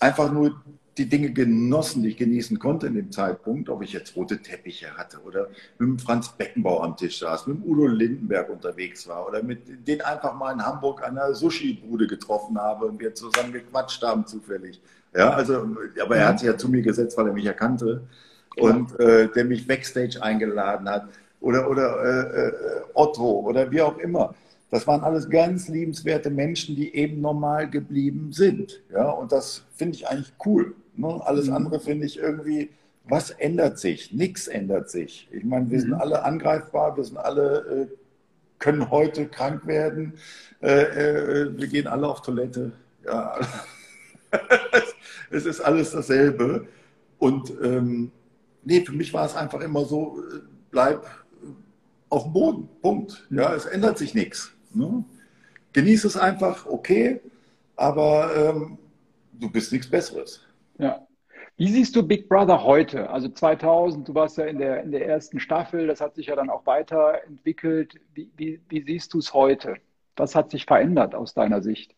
einfach 0.00 0.32
nur 0.32 0.60
die 0.98 1.08
Dinge 1.08 1.32
genossen, 1.32 2.02
die 2.02 2.10
ich 2.10 2.18
genießen 2.18 2.58
konnte 2.58 2.86
in 2.86 2.94
dem 2.94 3.10
Zeitpunkt, 3.10 3.70
ob 3.70 3.82
ich 3.82 3.94
jetzt 3.94 4.14
rote 4.14 4.42
Teppiche 4.42 4.94
hatte 4.94 5.20
oder 5.22 5.48
mit 5.78 5.88
dem 5.88 5.98
Franz 5.98 6.28
Beckenbauer 6.28 6.84
am 6.84 6.96
Tisch 6.98 7.20
saß, 7.20 7.46
mit 7.46 7.58
dem 7.58 7.64
Udo 7.64 7.86
Lindenberg 7.86 8.50
unterwegs 8.50 9.08
war 9.08 9.26
oder 9.26 9.42
mit 9.42 9.88
denen 9.88 10.02
einfach 10.02 10.34
mal 10.34 10.52
in 10.52 10.62
Hamburg 10.62 11.02
an 11.02 11.16
einer 11.16 11.34
Sushi-Bude 11.34 12.06
getroffen 12.06 12.58
habe 12.58 12.86
und 12.86 13.00
wir 13.00 13.14
zusammen 13.14 13.52
gequatscht 13.54 14.02
haben 14.02 14.26
zufällig. 14.26 14.82
Ja, 15.14 15.30
also, 15.30 15.66
aber 16.02 16.16
er 16.16 16.28
hat 16.28 16.40
sich 16.40 16.48
ja 16.48 16.58
zu 16.58 16.68
mir 16.68 16.82
gesetzt, 16.82 17.16
weil 17.16 17.28
er 17.28 17.32
mich 17.32 17.46
erkannte 17.46 18.02
und 18.58 18.98
äh, 19.00 19.28
der 19.28 19.46
mich 19.46 19.66
Backstage 19.66 20.22
eingeladen 20.22 20.90
hat 20.90 21.08
oder, 21.42 21.68
oder 21.68 22.02
äh, 22.02 22.48
äh, 22.48 22.52
Otto 22.94 23.40
oder 23.40 23.70
wie 23.70 23.82
auch 23.82 23.98
immer. 23.98 24.34
Das 24.70 24.86
waren 24.86 25.02
alles 25.02 25.28
ganz 25.28 25.68
liebenswerte 25.68 26.30
Menschen, 26.30 26.76
die 26.76 26.94
eben 26.94 27.20
normal 27.20 27.68
geblieben 27.68 28.32
sind. 28.32 28.82
Ja, 28.90 29.10
und 29.10 29.30
das 29.30 29.64
finde 29.76 29.96
ich 29.96 30.08
eigentlich 30.08 30.32
cool. 30.46 30.74
Ne? 30.96 31.20
Alles 31.24 31.48
mhm. 31.48 31.54
andere 31.54 31.80
finde 31.80 32.06
ich 32.06 32.18
irgendwie, 32.18 32.70
was 33.04 33.30
ändert 33.30 33.78
sich? 33.78 34.12
Nichts 34.12 34.46
ändert 34.46 34.88
sich. 34.88 35.28
Ich 35.30 35.44
meine, 35.44 35.70
wir 35.70 35.78
mhm. 35.78 35.82
sind 35.82 35.94
alle 35.94 36.24
angreifbar, 36.24 36.96
wir 36.96 37.04
sind 37.04 37.18
alle, 37.18 37.88
äh, 37.90 37.96
können 38.58 38.90
heute 38.90 39.26
krank 39.26 39.66
werden, 39.66 40.14
äh, 40.62 40.68
äh, 40.68 41.58
wir 41.58 41.66
gehen 41.66 41.88
alle 41.88 42.08
auf 42.08 42.22
Toilette. 42.22 42.72
Ja, 43.04 43.38
es 45.30 45.44
ist 45.44 45.60
alles 45.60 45.90
dasselbe. 45.90 46.66
Und 47.18 47.52
ähm, 47.62 48.10
nee, 48.64 48.80
für 48.84 48.92
mich 48.92 49.12
war 49.12 49.26
es 49.26 49.34
einfach 49.34 49.60
immer 49.60 49.84
so, 49.84 50.18
äh, 50.18 50.38
bleib 50.70 51.04
auf 52.12 52.24
dem 52.24 52.32
Boden. 52.32 52.68
Punkt. 52.82 53.26
Ja, 53.30 53.54
es 53.54 53.64
ändert 53.64 53.96
sich 53.96 54.14
nichts. 54.14 54.52
Ne? 54.74 55.02
Genieß 55.72 56.04
es 56.04 56.16
einfach, 56.16 56.66
okay, 56.66 57.20
aber 57.76 58.30
ähm, 58.36 58.78
du 59.32 59.50
bist 59.50 59.72
nichts 59.72 59.88
Besseres. 59.88 60.42
Ja. 60.78 61.06
Wie 61.56 61.68
siehst 61.68 61.96
du 61.96 62.02
Big 62.02 62.28
Brother 62.28 62.64
heute? 62.64 63.08
Also 63.08 63.28
2000, 63.28 64.08
du 64.08 64.14
warst 64.14 64.36
ja 64.36 64.44
in 64.44 64.58
der, 64.58 64.82
in 64.82 64.90
der 64.90 65.06
ersten 65.06 65.40
Staffel, 65.40 65.86
das 65.86 66.00
hat 66.00 66.14
sich 66.14 66.26
ja 66.26 66.36
dann 66.36 66.50
auch 66.50 66.66
weiterentwickelt. 66.66 67.98
Wie, 68.14 68.30
wie, 68.36 68.60
wie 68.68 68.82
siehst 68.82 69.14
du 69.14 69.18
es 69.18 69.32
heute? 69.32 69.76
Was 70.16 70.34
hat 70.34 70.50
sich 70.50 70.66
verändert 70.66 71.14
aus 71.14 71.32
deiner 71.32 71.62
Sicht? 71.62 71.94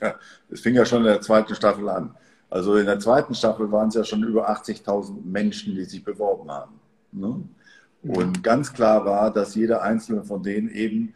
Ja, 0.00 0.16
es 0.50 0.60
fing 0.60 0.74
ja 0.74 0.84
schon 0.84 0.98
in 0.98 1.04
der 1.04 1.20
zweiten 1.20 1.54
Staffel 1.54 1.88
an. 1.88 2.16
Also 2.50 2.76
in 2.76 2.86
der 2.86 2.98
zweiten 2.98 3.34
Staffel 3.34 3.70
waren 3.70 3.88
es 3.88 3.94
ja 3.94 4.04
schon 4.04 4.24
über 4.24 4.50
80.000 4.50 5.24
Menschen, 5.24 5.74
die 5.74 5.84
sich 5.84 6.02
beworben 6.02 6.50
haben. 6.50 6.80
Ne? 7.12 7.42
Und 8.02 8.42
ganz 8.42 8.72
klar 8.72 9.04
war, 9.04 9.32
dass 9.32 9.54
jeder 9.54 9.82
einzelne 9.82 10.22
von 10.22 10.42
denen 10.42 10.70
eben 10.70 11.14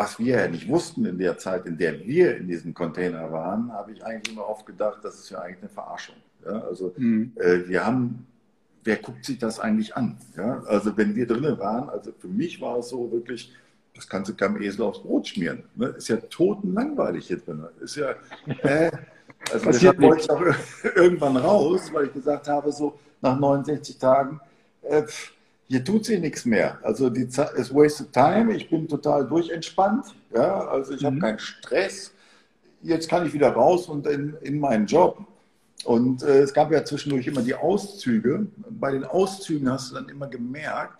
was 0.00 0.18
wir 0.18 0.40
ja 0.40 0.48
nicht 0.48 0.66
wussten 0.66 1.04
in 1.04 1.18
der 1.18 1.36
Zeit, 1.36 1.66
in 1.66 1.76
der 1.76 2.00
wir 2.00 2.34
in 2.38 2.48
diesem 2.48 2.72
Container 2.72 3.30
waren, 3.30 3.70
habe 3.70 3.92
ich 3.92 4.02
eigentlich 4.02 4.34
immer 4.34 4.48
oft 4.48 4.64
gedacht, 4.64 5.00
das 5.02 5.16
ist 5.16 5.28
ja 5.28 5.40
eigentlich 5.40 5.58
eine 5.58 5.68
Verarschung. 5.68 6.14
Ja? 6.42 6.52
Also 6.62 6.94
mhm. 6.96 7.32
äh, 7.36 7.68
wir 7.68 7.84
haben, 7.84 8.26
wer 8.82 8.96
guckt 8.96 9.26
sich 9.26 9.36
das 9.36 9.60
eigentlich 9.60 9.94
an? 9.94 10.16
Ja? 10.38 10.62
Also 10.62 10.96
wenn 10.96 11.14
wir 11.14 11.26
drinnen 11.26 11.58
waren, 11.58 11.90
also 11.90 12.12
für 12.18 12.28
mich 12.28 12.62
war 12.62 12.78
es 12.78 12.88
so 12.88 13.12
wirklich, 13.12 13.52
das 13.94 14.08
kannst 14.08 14.30
du 14.30 14.34
keinem 14.34 14.62
Esel 14.62 14.86
aufs 14.86 15.02
Brot 15.02 15.28
schmieren. 15.28 15.64
Ne? 15.74 15.88
Ist 15.88 16.08
ja 16.08 16.16
totenlangweilig 16.16 17.26
hier 17.26 17.36
drin. 17.36 17.66
Ist 17.82 17.96
ja, 17.96 18.14
äh, 18.62 18.90
also 19.52 19.66
deshalb 19.66 20.00
wollte 20.00 20.22
ich 20.22 20.30
auch 20.30 20.42
irgendwann 20.96 21.36
raus, 21.36 21.92
weil 21.92 22.06
ich 22.06 22.14
gesagt 22.14 22.48
habe, 22.48 22.72
so 22.72 22.98
nach 23.20 23.38
69 23.38 23.98
Tagen, 23.98 24.40
äh, 24.80 25.02
hier 25.70 25.84
tut 25.84 26.04
sie 26.04 26.18
nichts 26.18 26.44
mehr. 26.44 26.80
Also 26.82 27.10
die 27.10 27.28
Zeit 27.28 27.52
ist 27.52 27.72
wasted 27.72 28.12
time. 28.12 28.52
Ich 28.56 28.68
bin 28.68 28.88
total 28.88 29.24
durchentspannt. 29.28 30.04
Ja, 30.34 30.66
also 30.66 30.92
ich 30.92 31.02
mhm. 31.02 31.06
habe 31.06 31.18
keinen 31.20 31.38
Stress. 31.38 32.12
Jetzt 32.82 33.08
kann 33.08 33.24
ich 33.24 33.32
wieder 33.32 33.50
raus 33.50 33.88
und 33.88 34.04
in, 34.08 34.36
in 34.40 34.58
meinen 34.58 34.86
Job. 34.86 35.24
Und 35.84 36.24
äh, 36.24 36.40
es 36.40 36.52
gab 36.52 36.72
ja 36.72 36.84
zwischendurch 36.84 37.28
immer 37.28 37.42
die 37.42 37.54
Auszüge. 37.54 38.48
Bei 38.68 38.90
den 38.90 39.04
Auszügen 39.04 39.70
hast 39.70 39.92
du 39.92 39.94
dann 39.94 40.08
immer 40.08 40.26
gemerkt 40.26 40.98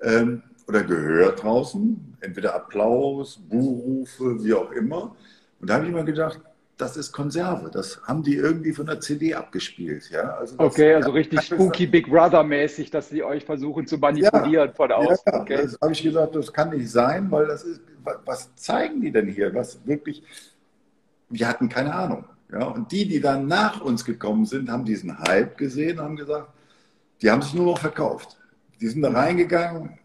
ähm, 0.00 0.42
oder 0.66 0.82
gehört 0.82 1.42
draußen, 1.42 2.16
entweder 2.22 2.54
Applaus, 2.54 3.38
Buhrufe, 3.50 4.42
wie 4.42 4.54
auch 4.54 4.72
immer. 4.72 5.14
Und 5.60 5.68
da 5.68 5.74
habe 5.74 5.84
ich 5.84 5.90
immer 5.90 6.04
gedacht, 6.04 6.40
das 6.80 6.96
ist 6.96 7.12
Konserve. 7.12 7.70
Das 7.70 8.00
haben 8.04 8.22
die 8.22 8.34
irgendwie 8.34 8.72
von 8.72 8.86
der 8.86 9.00
CD 9.00 9.34
abgespielt. 9.34 10.10
Ja? 10.10 10.36
Also 10.36 10.54
okay, 10.58 10.94
also 10.94 11.10
richtig 11.10 11.42
spooky 11.42 11.86
Big 11.86 12.08
Brother-mäßig, 12.08 12.90
dass 12.90 13.08
sie 13.08 13.22
euch 13.22 13.44
versuchen 13.44 13.86
zu 13.86 13.98
manipulieren 13.98 14.68
ja, 14.68 14.74
von 14.74 14.92
außen. 14.92 15.24
Ja, 15.26 15.40
okay. 15.40 15.58
das 15.62 15.78
habe 15.80 15.92
ich 15.92 16.02
gesagt, 16.02 16.34
das 16.34 16.52
kann 16.52 16.70
nicht 16.70 16.90
sein, 16.90 17.30
weil 17.30 17.46
das 17.46 17.64
ist, 17.64 17.80
was 18.24 18.54
zeigen 18.56 19.00
die 19.00 19.12
denn 19.12 19.28
hier? 19.28 19.54
Was 19.54 19.86
wirklich, 19.86 20.22
wir 21.28 21.48
hatten 21.48 21.68
keine 21.68 21.94
Ahnung. 21.94 22.24
Ja? 22.52 22.64
Und 22.64 22.90
die, 22.92 23.06
die 23.06 23.20
dann 23.20 23.46
nach 23.46 23.80
uns 23.80 24.04
gekommen 24.04 24.46
sind, 24.46 24.70
haben 24.70 24.84
diesen 24.84 25.18
Hype 25.18 25.56
gesehen, 25.58 26.00
haben 26.00 26.16
gesagt, 26.16 26.48
die 27.22 27.30
haben 27.30 27.42
sich 27.42 27.54
nur 27.54 27.66
noch 27.66 27.78
verkauft. 27.78 28.38
Die 28.80 28.88
sind 28.88 29.02
da 29.02 29.10
reingegangen, 29.10 29.98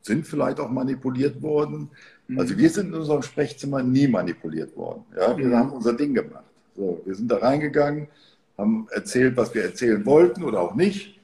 sind 0.00 0.26
vielleicht 0.26 0.58
auch 0.58 0.68
manipuliert 0.68 1.40
worden, 1.42 1.90
also 2.36 2.56
wir 2.56 2.70
sind 2.70 2.88
in 2.88 2.94
unserem 2.94 3.22
Sprechzimmer 3.22 3.82
nie 3.82 4.08
manipuliert 4.08 4.76
worden. 4.76 5.04
Ja, 5.16 5.36
wir 5.36 5.46
mhm. 5.46 5.56
haben 5.56 5.72
unser 5.72 5.92
Ding 5.94 6.14
gemacht. 6.14 6.44
So, 6.76 7.00
wir 7.04 7.14
sind 7.14 7.30
da 7.30 7.38
reingegangen, 7.38 8.08
haben 8.56 8.86
erzählt, 8.90 9.36
was 9.36 9.54
wir 9.54 9.64
erzählen 9.64 10.04
wollten 10.06 10.42
oder 10.42 10.60
auch 10.60 10.74
nicht. 10.74 11.20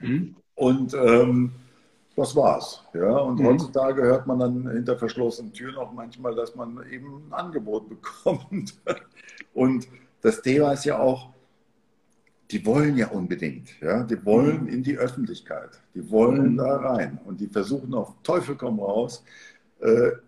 Mhm. 0.00 0.36
Und 0.54 0.94
ähm, 0.94 1.52
das 2.16 2.34
war's. 2.34 2.82
Ja, 2.94 3.18
und 3.18 3.40
mhm. 3.40 3.46
heutzutage 3.46 4.02
hört 4.02 4.26
man 4.26 4.38
dann 4.38 4.70
hinter 4.70 4.96
verschlossenen 4.96 5.52
Türen 5.52 5.76
auch 5.76 5.92
manchmal, 5.92 6.34
dass 6.34 6.54
man 6.54 6.80
eben 6.90 7.28
ein 7.28 7.32
Angebot 7.32 7.88
bekommt. 7.90 8.74
Und 9.52 9.86
das 10.22 10.40
Thema 10.40 10.72
ist 10.72 10.86
ja 10.86 10.98
auch, 10.98 11.30
die 12.50 12.64
wollen 12.64 12.96
ja 12.96 13.08
unbedingt, 13.08 13.80
ja, 13.80 14.04
die 14.04 14.24
wollen 14.24 14.62
mhm. 14.62 14.68
in 14.68 14.82
die 14.82 14.96
Öffentlichkeit, 14.96 15.80
die 15.94 16.10
wollen 16.10 16.52
mhm. 16.52 16.56
da 16.56 16.76
rein 16.76 17.18
und 17.24 17.40
die 17.40 17.48
versuchen 17.48 17.92
auf 17.92 18.14
Teufel 18.22 18.54
komm 18.54 18.78
raus, 18.78 19.24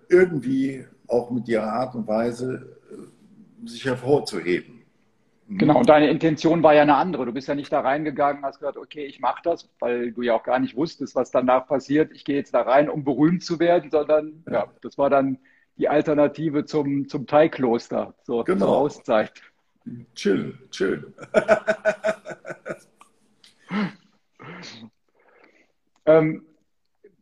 irgendwie 0.08 0.84
auch 1.08 1.30
mit 1.30 1.48
ihrer 1.48 1.72
Art 1.72 1.94
und 1.94 2.06
Weise 2.06 2.76
äh, 2.90 3.68
sich 3.68 3.84
hervorzuheben. 3.84 4.82
Mhm. 5.46 5.58
Genau, 5.58 5.78
und 5.78 5.88
deine 5.88 6.10
Intention 6.10 6.62
war 6.62 6.74
ja 6.74 6.82
eine 6.82 6.96
andere. 6.96 7.24
Du 7.24 7.32
bist 7.32 7.48
ja 7.48 7.54
nicht 7.54 7.72
da 7.72 7.80
reingegangen, 7.80 8.44
hast 8.44 8.60
gesagt, 8.60 8.76
okay, 8.76 9.06
ich 9.06 9.20
mache 9.20 9.40
das, 9.42 9.68
weil 9.80 10.12
du 10.12 10.22
ja 10.22 10.34
auch 10.34 10.42
gar 10.42 10.58
nicht 10.58 10.76
wusstest, 10.76 11.16
was 11.16 11.30
danach 11.30 11.66
passiert. 11.66 12.12
Ich 12.12 12.24
gehe 12.24 12.36
jetzt 12.36 12.54
da 12.54 12.62
rein, 12.62 12.90
um 12.90 13.04
berühmt 13.04 13.42
zu 13.42 13.58
werden, 13.58 13.90
sondern 13.90 14.44
ja, 14.46 14.52
ja 14.52 14.68
das 14.82 14.98
war 14.98 15.10
dann 15.10 15.38
die 15.76 15.88
Alternative 15.88 16.64
zum, 16.64 17.08
zum 17.08 17.26
Teigkloster, 17.26 18.14
so 18.24 18.44
genau. 18.44 18.66
zur 18.66 18.76
Auszeit. 18.76 19.32
Chill, 20.14 20.58
chill. 20.70 21.14
ähm, 26.04 26.47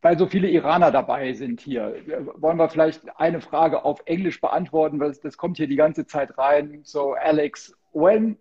weil 0.07 0.17
so 0.17 0.29
viele 0.29 0.49
Iraner 0.49 0.93
dabei 0.93 1.33
sind 1.33 1.61
hier. 1.61 1.97
Wollen 2.37 2.59
wir 2.59 2.69
vielleicht 2.69 3.03
eine 3.19 3.41
Frage 3.41 3.85
auf 3.85 4.01
Englisch 4.05 4.41
beantworten, 4.41 5.01
weil 5.01 5.13
das 5.21 5.37
kommt 5.37 5.57
hier 5.57 5.67
die 5.67 5.75
ganze 5.75 6.07
Zeit 6.07 6.39
rein. 6.39 6.83
So, 6.85 7.15
Alex, 7.15 7.75
when 7.93 8.37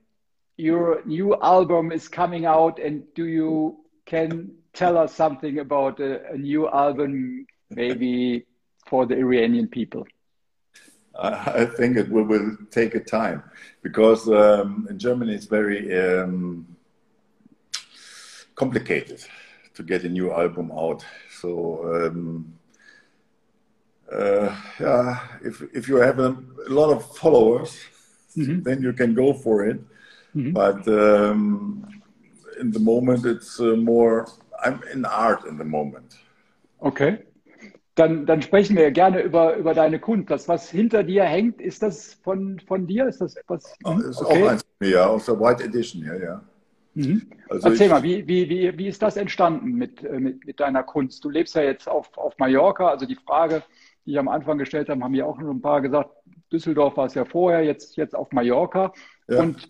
your 0.60 1.02
new 1.06 1.34
album 1.34 1.92
is 1.92 2.12
coming 2.12 2.46
out 2.46 2.80
and 2.80 3.04
do 3.18 3.26
you 3.26 3.84
can 4.06 4.52
tell 4.74 4.96
us 4.96 5.18
something 5.18 5.58
about 5.60 6.00
a, 6.00 6.34
a 6.34 6.38
new 6.38 6.68
album, 6.68 7.48
maybe 7.70 8.46
for 8.86 9.08
the 9.08 9.16
Iranian 9.16 9.68
people? 9.68 10.06
I 11.18 11.66
think 11.66 11.98
it 11.98 12.10
will, 12.12 12.26
will 12.26 12.58
take 12.70 12.94
a 12.94 13.04
time 13.04 13.42
because 13.82 14.30
um, 14.30 14.86
in 14.88 15.00
Germany 15.00 15.34
it's 15.34 15.48
very 15.48 15.82
um, 15.98 16.68
complicated 18.54 19.26
to 19.76 19.84
get 19.84 20.04
a 20.04 20.10
new 20.10 20.32
album 20.32 20.72
out. 20.72 21.06
So 21.42 21.84
um, 21.94 22.54
uh, 24.12 24.56
yeah, 24.80 25.20
if 25.44 25.62
if 25.74 25.88
you 25.88 25.98
have 25.98 26.20
a, 26.20 26.38
a 26.68 26.72
lot 26.72 26.92
of 26.92 27.16
followers, 27.18 27.80
mm-hmm. 28.36 28.64
then 28.64 28.82
you 28.82 28.94
can 28.94 29.14
go 29.14 29.34
for 29.34 29.66
it. 29.66 29.80
Mm-hmm. 30.36 30.52
But 30.52 30.88
um, 30.88 32.02
in 32.60 32.72
the 32.72 32.80
moment, 32.80 33.26
it's 33.26 33.60
uh, 33.60 33.76
more. 33.76 34.28
I'm 34.64 34.82
in 34.94 35.06
art 35.06 35.46
in 35.46 35.58
the 35.58 35.66
moment. 35.66 36.18
Okay. 36.82 37.20
dann, 37.96 38.26
dann 38.26 38.42
sprechen 38.42 38.76
wir 38.76 38.92
gerne 38.92 39.22
über, 39.22 39.56
über 39.56 39.74
deine 39.74 40.00
Kunst. 40.00 40.30
Das, 40.30 40.48
was 40.48 40.70
hinter 40.70 41.04
dir 41.04 41.24
hängt, 41.24 41.62
ist 41.62 41.82
das 41.82 42.14
von, 42.14 42.60
von 42.60 42.86
dir? 42.86 43.08
Ist 43.08 43.22
das 43.22 43.36
was? 43.48 43.74
Oh, 43.86 43.98
ist 43.98 44.22
okay. 44.22 44.44
auch 44.44 44.50
eins 44.50 44.66
mir, 44.80 45.10
aus 45.10 45.26
der 45.26 45.40
White 45.40 45.64
Edition, 45.64 46.04
ja, 46.04 46.16
ja. 46.16 46.42
Mhm. 46.96 47.30
Also 47.50 47.70
Erzähl 47.70 47.88
ich, 47.88 47.92
mal, 47.92 48.04
wie, 48.04 48.28
wie, 48.28 48.50
wie, 48.50 48.78
wie 48.78 48.88
ist 48.88 49.02
das 49.02 49.18
entstanden 49.18 49.74
mit, 49.74 50.04
äh, 50.04 50.20
mit, 50.20 50.46
mit 50.46 50.60
deiner 50.60 50.84
Kunst? 50.84 51.24
Du 51.24 51.30
lebst 51.30 51.56
ja 51.56 51.62
jetzt 51.62 51.88
auf, 51.88 52.18
auf 52.18 52.38
Mallorca, 52.40 52.88
also 52.88 53.06
die 53.06 53.16
Frage, 53.16 53.64
die 54.06 54.12
ich 54.12 54.20
am 54.20 54.28
Anfang 54.28 54.58
gestellt 54.58 54.90
habe, 54.90 55.04
haben 55.04 55.14
ja 55.14 55.26
auch 55.26 55.40
schon 55.40 55.50
ein 55.50 55.62
paar 55.62 55.82
gesagt, 55.82 56.10
Düsseldorf 56.52 56.98
war 56.98 57.06
es 57.06 57.14
ja 57.14 57.26
vorher, 57.26 57.64
jetzt, 57.64 57.98
jetzt 57.98 58.16
auf 58.16 58.32
Mallorca. 58.32 58.94
Ja. 59.28 59.42
Und 59.42 59.68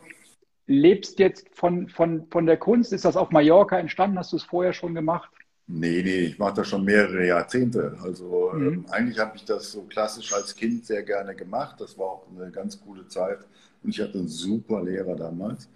lebst 0.67 1.19
jetzt 1.19 1.47
von, 1.53 1.89
von, 1.89 2.27
von 2.29 2.45
der 2.45 2.57
Kunst. 2.57 2.93
Ist 2.93 3.05
das 3.05 3.17
auf 3.17 3.31
Mallorca 3.31 3.77
entstanden? 3.77 4.17
Hast 4.17 4.31
du 4.31 4.37
es 4.37 4.43
vorher 4.43 4.73
schon 4.73 4.93
gemacht? 4.93 5.31
Nee, 5.67 6.03
nee, 6.03 6.19
ich 6.19 6.37
mache 6.37 6.55
das 6.55 6.67
schon 6.67 6.83
mehrere 6.83 7.25
Jahrzehnte. 7.25 7.97
Also 8.03 8.51
mhm. 8.53 8.67
ähm, 8.67 8.85
eigentlich 8.89 9.19
habe 9.19 9.35
ich 9.35 9.45
das 9.45 9.71
so 9.71 9.83
klassisch 9.83 10.33
als 10.33 10.55
Kind 10.55 10.85
sehr 10.85 11.03
gerne 11.03 11.35
gemacht. 11.35 11.79
Das 11.79 11.97
war 11.97 12.05
auch 12.05 12.27
eine 12.35 12.51
ganz 12.51 12.79
coole 12.79 13.07
Zeit. 13.07 13.39
Und 13.83 13.89
ich 13.89 14.01
hatte 14.01 14.19
einen 14.19 14.27
super 14.27 14.83
Lehrer 14.83 15.15
damals. 15.15 15.69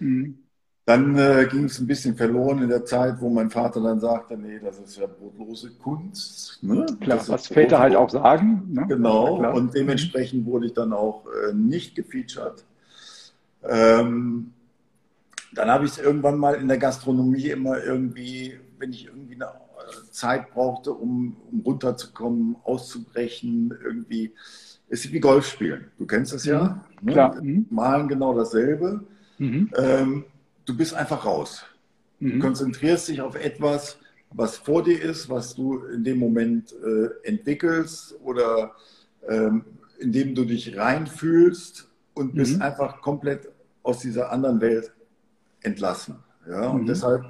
Mhm. 0.00 0.38
Dann 0.86 1.18
äh, 1.18 1.48
ging 1.50 1.64
es 1.64 1.80
ein 1.80 1.88
bisschen 1.88 2.14
verloren 2.16 2.62
in 2.62 2.68
der 2.68 2.84
Zeit, 2.84 3.20
wo 3.20 3.28
mein 3.28 3.50
Vater 3.50 3.80
dann 3.80 3.98
sagte, 3.98 4.36
nee, 4.36 4.60
das 4.60 4.78
ist 4.78 4.96
ja 4.96 5.06
brotlose 5.06 5.70
Kunst. 5.82 6.62
Ne? 6.62 6.86
Klar, 7.00 7.18
das 7.18 7.28
was 7.28 7.48
Väter 7.48 7.80
halt 7.80 7.96
auch 7.96 8.08
sagen. 8.08 8.68
Ne? 8.70 8.86
Genau, 8.86 9.42
ja, 9.42 9.50
und 9.50 9.74
dementsprechend 9.74 10.46
wurde 10.46 10.66
ich 10.66 10.74
dann 10.74 10.92
auch 10.92 11.24
äh, 11.26 11.52
nicht 11.52 11.96
gefeatured. 11.96 12.64
Ähm, 13.68 14.52
dann 15.54 15.70
habe 15.70 15.86
ich 15.86 15.90
es 15.90 15.98
irgendwann 15.98 16.38
mal 16.38 16.54
in 16.54 16.68
der 16.68 16.78
Gastronomie 16.78 17.48
immer 17.48 17.82
irgendwie, 17.82 18.56
wenn 18.78 18.92
ich 18.92 19.06
irgendwie 19.06 19.34
eine 19.34 19.46
äh, 19.46 20.10
Zeit 20.12 20.52
brauchte, 20.52 20.92
um, 20.92 21.36
um 21.50 21.62
runterzukommen, 21.62 22.54
auszubrechen, 22.62 23.76
irgendwie. 23.82 24.34
Es 24.88 25.04
ist 25.04 25.12
wie 25.12 25.18
Golf 25.18 25.48
spielen. 25.48 25.86
Du 25.98 26.06
kennst 26.06 26.32
es 26.32 26.44
ja. 26.44 26.84
Mhm, 27.00 27.06
ne? 27.06 27.12
Klar. 27.12 27.42
Mhm. 27.42 27.66
Malen 27.70 28.06
genau 28.06 28.36
dasselbe. 28.36 29.02
Mhm. 29.38 29.72
Ähm, 29.76 30.24
du 30.66 30.76
bist 30.76 30.92
einfach 30.92 31.24
raus. 31.24 31.64
Mhm. 32.20 32.32
Du 32.32 32.38
konzentrierst 32.40 33.08
dich 33.08 33.20
auf 33.22 33.34
etwas, 33.34 33.98
was 34.30 34.56
vor 34.58 34.82
dir 34.82 35.00
ist, 35.00 35.30
was 35.30 35.54
du 35.54 35.78
in 35.86 36.04
dem 36.04 36.18
Moment 36.18 36.72
äh, 36.72 37.28
entwickelst 37.28 38.16
oder 38.22 38.72
ähm, 39.26 39.64
in 39.98 40.12
dem 40.12 40.34
du 40.34 40.44
dich 40.44 40.76
reinfühlst 40.76 41.88
und 42.14 42.34
bist 42.34 42.56
mhm. 42.56 42.62
einfach 42.62 43.00
komplett 43.00 43.48
aus 43.82 44.00
dieser 44.00 44.30
anderen 44.30 44.60
Welt 44.60 44.92
entlassen. 45.62 46.16
Ja? 46.48 46.68
Und 46.68 46.82
mhm. 46.82 46.86
deshalb 46.86 47.24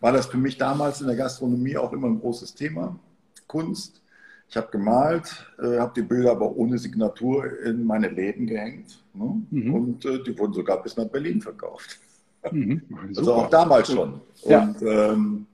war 0.00 0.12
das 0.12 0.26
für 0.26 0.36
mich 0.36 0.58
damals 0.58 1.00
in 1.00 1.06
der 1.06 1.16
Gastronomie 1.16 1.76
auch 1.76 1.92
immer 1.92 2.08
ein 2.08 2.20
großes 2.20 2.54
Thema. 2.54 2.98
Kunst. 3.46 4.00
Ich 4.48 4.56
habe 4.56 4.68
gemalt, 4.70 5.46
äh, 5.58 5.78
habe 5.78 5.92
die 5.96 6.02
Bilder 6.02 6.32
aber 6.32 6.54
ohne 6.54 6.76
Signatur 6.76 7.60
in 7.62 7.84
meine 7.84 8.08
Läden 8.08 8.46
gehängt. 8.46 9.02
Ne? 9.14 9.42
Mhm. 9.50 9.74
Und 9.74 10.04
äh, 10.04 10.22
die 10.22 10.38
wurden 10.38 10.52
sogar 10.52 10.82
bis 10.82 10.96
nach 10.96 11.06
Berlin 11.06 11.40
verkauft. 11.40 11.98
Mhm. 12.50 12.82
Also 13.16 13.34
auch 13.34 13.50
damals 13.50 13.92
schon. 13.92 14.20
Ja. 14.44 14.62
Und 14.62 14.82
ähm, 14.82 15.46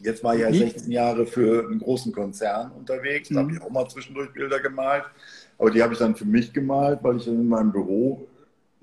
jetzt 0.00 0.22
war 0.22 0.34
ich 0.34 0.42
ja 0.42 0.52
16 0.52 0.90
Jahre 0.90 1.26
für 1.26 1.66
einen 1.66 1.80
großen 1.80 2.12
Konzern 2.12 2.72
unterwegs. 2.72 3.28
Da 3.28 3.36
habe 3.36 3.48
mhm. 3.48 3.56
ich 3.56 3.62
auch 3.62 3.70
mal 3.70 3.88
zwischendurch 3.88 4.32
Bilder 4.32 4.60
gemalt. 4.60 5.04
Aber 5.58 5.70
die 5.70 5.82
habe 5.82 5.92
ich 5.92 5.98
dann 5.98 6.14
für 6.14 6.24
mich 6.24 6.52
gemalt, 6.52 7.00
weil 7.02 7.16
ich 7.16 7.26
in 7.26 7.48
meinem 7.48 7.72
Büro 7.72 8.26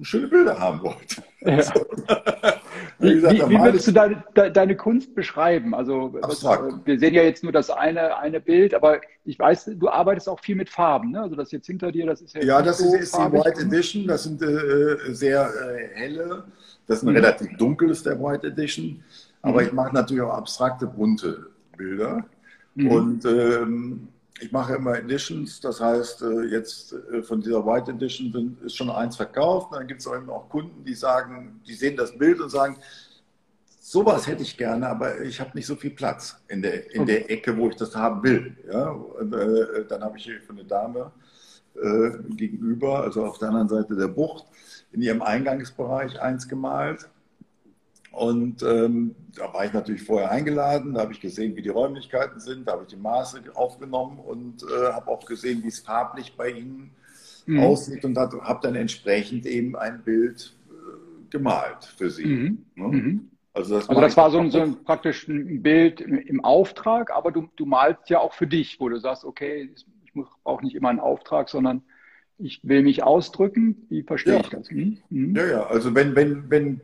schöne 0.02 0.28
Bilder 0.28 0.60
haben 0.60 0.82
wollte. 0.84 1.24
Ja. 1.42 1.58
wie, 3.00 3.16
gesagt, 3.16 3.34
wie, 3.34 3.50
wie 3.50 3.60
würdest 3.60 3.88
du 3.88 3.92
deine, 3.92 4.24
deine, 4.34 4.76
Kunst 4.76 5.16
beschreiben? 5.16 5.74
Also 5.74 6.14
was, 6.14 6.44
wir 6.44 7.00
sehen 7.00 7.14
ja 7.14 7.24
jetzt 7.24 7.44
nur 7.44 7.52
das 7.52 7.70
eine, 7.70 8.18
eine 8.18 8.40
Bild, 8.40 8.74
aber 8.74 9.02
ich 9.26 9.40
weiß, 9.40 9.72
du 9.76 9.90
arbeitest 9.90 10.30
auch 10.30 10.40
viel 10.40 10.56
mit 10.56 10.70
Farben. 10.70 11.12
Ne? 11.12 11.22
Also 11.22 11.36
das 11.36 11.52
jetzt 11.52 11.68
hinter 11.68 11.92
dir, 11.92 12.06
das 12.06 12.22
ist 12.22 12.36
ja. 12.36 12.44
Ja, 12.44 12.62
das 12.62 12.78
so 12.78 12.94
ist, 12.94 13.02
ist 13.02 13.16
die 13.16 13.32
White 13.32 13.62
Edition. 13.62 14.08
Das 14.08 14.24
sind 14.24 14.42
äh, 14.42 15.14
sehr 15.14 15.50
äh, 15.50 15.88
helle. 15.96 16.44
Das 16.88 16.98
ist 16.98 17.04
ein 17.04 17.10
mhm. 17.10 17.18
relativ 17.18 17.58
dunkles 17.58 18.04
der 18.04 18.20
White 18.20 18.48
Edition. 18.48 19.04
Aber 19.42 19.62
mhm. 19.62 19.68
ich 19.68 19.74
mache 19.74 19.94
natürlich 19.94 20.24
auch 20.24 20.34
abstrakte, 20.34 20.88
bunte 20.88 21.48
Bilder. 21.78 22.26
Mhm. 22.76 22.92
Und 22.92 23.26
ähm, 23.26 24.08
ich 24.40 24.52
mache 24.52 24.76
immer 24.76 24.98
Editions, 24.98 25.60
das 25.60 25.82
heißt, 25.82 26.22
äh, 26.22 26.44
jetzt 26.46 26.94
äh, 27.12 27.24
von 27.24 27.42
dieser 27.42 27.66
White 27.66 27.92
Edition 27.92 28.58
ist 28.64 28.76
schon 28.76 28.90
eins 28.90 29.16
verkauft. 29.16 29.74
Dann 29.74 29.88
gibt 29.88 30.02
es 30.02 30.08
auch 30.08 30.50
Kunden, 30.50 30.84
die 30.84 30.94
sagen, 30.94 31.60
die 31.68 31.74
sehen 31.74 31.98
das 31.98 32.16
Bild 32.18 32.40
und 32.40 32.50
sagen, 32.50 32.78
sowas 33.80 34.28
hätte 34.28 34.44
ich 34.44 34.58
gerne, 34.58 34.88
aber 34.88 35.22
ich 35.22 35.40
habe 35.40 35.52
nicht 35.56 35.66
so 35.66 35.76
viel 35.76 35.92
Platz 35.92 36.40
in 36.50 36.62
der, 36.62 36.94
in 36.94 37.06
der 37.06 37.32
Ecke, 37.32 37.58
wo 37.58 37.70
ich 37.70 37.76
das 37.76 37.96
haben 37.96 38.22
will. 38.22 38.56
Ja? 38.72 38.90
Und, 38.90 39.34
äh, 39.34 39.86
dann 39.88 40.04
habe 40.04 40.18
ich 40.18 40.26
hier 40.26 40.42
für 40.42 40.54
eine 40.54 40.66
Dame 40.66 41.12
äh, 41.76 42.12
gegenüber, 42.36 43.04
also 43.04 43.26
auf 43.26 43.40
der 43.40 43.50
anderen 43.50 43.70
Seite 43.70 43.96
der 43.96 44.08
Bucht, 44.08 44.46
in 44.98 45.04
ihrem 45.04 45.22
Eingangsbereich 45.22 46.20
eins 46.20 46.48
gemalt. 46.48 47.08
Und 48.12 48.64
ähm, 48.64 49.16
da 49.36 49.54
war 49.54 49.64
ich 49.64 49.74
natürlich 49.74 50.02
vorher 50.02 50.32
eingeladen, 50.32 50.96
da 50.96 51.02
habe 51.02 51.14
ich 51.14 51.22
gesehen, 51.22 51.56
wie 51.56 51.62
die 51.62 51.70
Räumlichkeiten 51.70 52.40
sind, 52.40 52.68
da 52.68 52.72
habe 52.72 52.82
ich 52.82 52.90
die 52.90 52.96
Maße 52.96 53.44
aufgenommen 53.54 54.18
und 54.18 54.64
äh, 54.64 54.92
habe 54.92 55.12
auch 55.12 55.24
gesehen, 55.24 55.62
wie 55.62 55.68
es 55.68 55.82
farblich 55.82 56.36
bei 56.36 56.50
Ihnen 56.50 56.96
mhm. 57.46 57.60
aussieht 57.60 58.04
und 58.06 58.18
habe 58.18 58.60
dann 58.64 58.74
entsprechend 58.74 59.46
eben 59.46 59.76
ein 59.76 60.02
Bild 60.02 60.56
äh, 60.68 61.30
gemalt 61.30 61.86
für 61.96 62.10
Sie. 62.10 62.26
Mhm. 62.26 62.66
Ne? 62.74 62.88
Mhm. 62.88 63.32
Also 63.54 63.76
das, 63.76 63.88
also 63.88 64.02
das 64.02 64.18
war 64.18 64.32
so 64.32 64.40
ein, 64.40 64.50
so 64.50 64.62
ein 64.62 64.84
praktisch 64.84 65.28
ein 65.28 65.62
Bild 65.62 66.02
im, 66.02 66.18
im, 66.18 66.44
Auftrag, 66.44 67.12
aber 67.12 67.32
du, 67.32 67.50
du 67.56 67.68
malst 67.68 68.10
ja 68.10 68.20
auch 68.20 68.34
für 68.34 68.48
dich, 68.48 68.80
wo 68.80 68.90
du 68.90 69.00
sagst, 69.00 69.26
okay, 69.26 69.70
ich 69.76 70.24
brauche 70.44 70.66
nicht 70.66 70.76
immer 70.76 70.90
einen 70.90 71.00
Auftrag, 71.00 71.50
sondern 71.50 71.84
ich 72.40 72.60
will 72.64 72.84
mich 72.84 73.04
ausdrücken. 73.04 73.86
Wie 73.90 74.04
verstehe 74.04 74.36
ja. 74.36 74.40
ich 74.42 74.50
das? 74.50 74.70
Mhm. 74.72 75.36
Ja, 75.36 75.46
ja, 75.46 75.66
also 75.68 75.94
wenn, 75.96 76.16
wenn, 76.16 76.50
wenn 76.50 76.82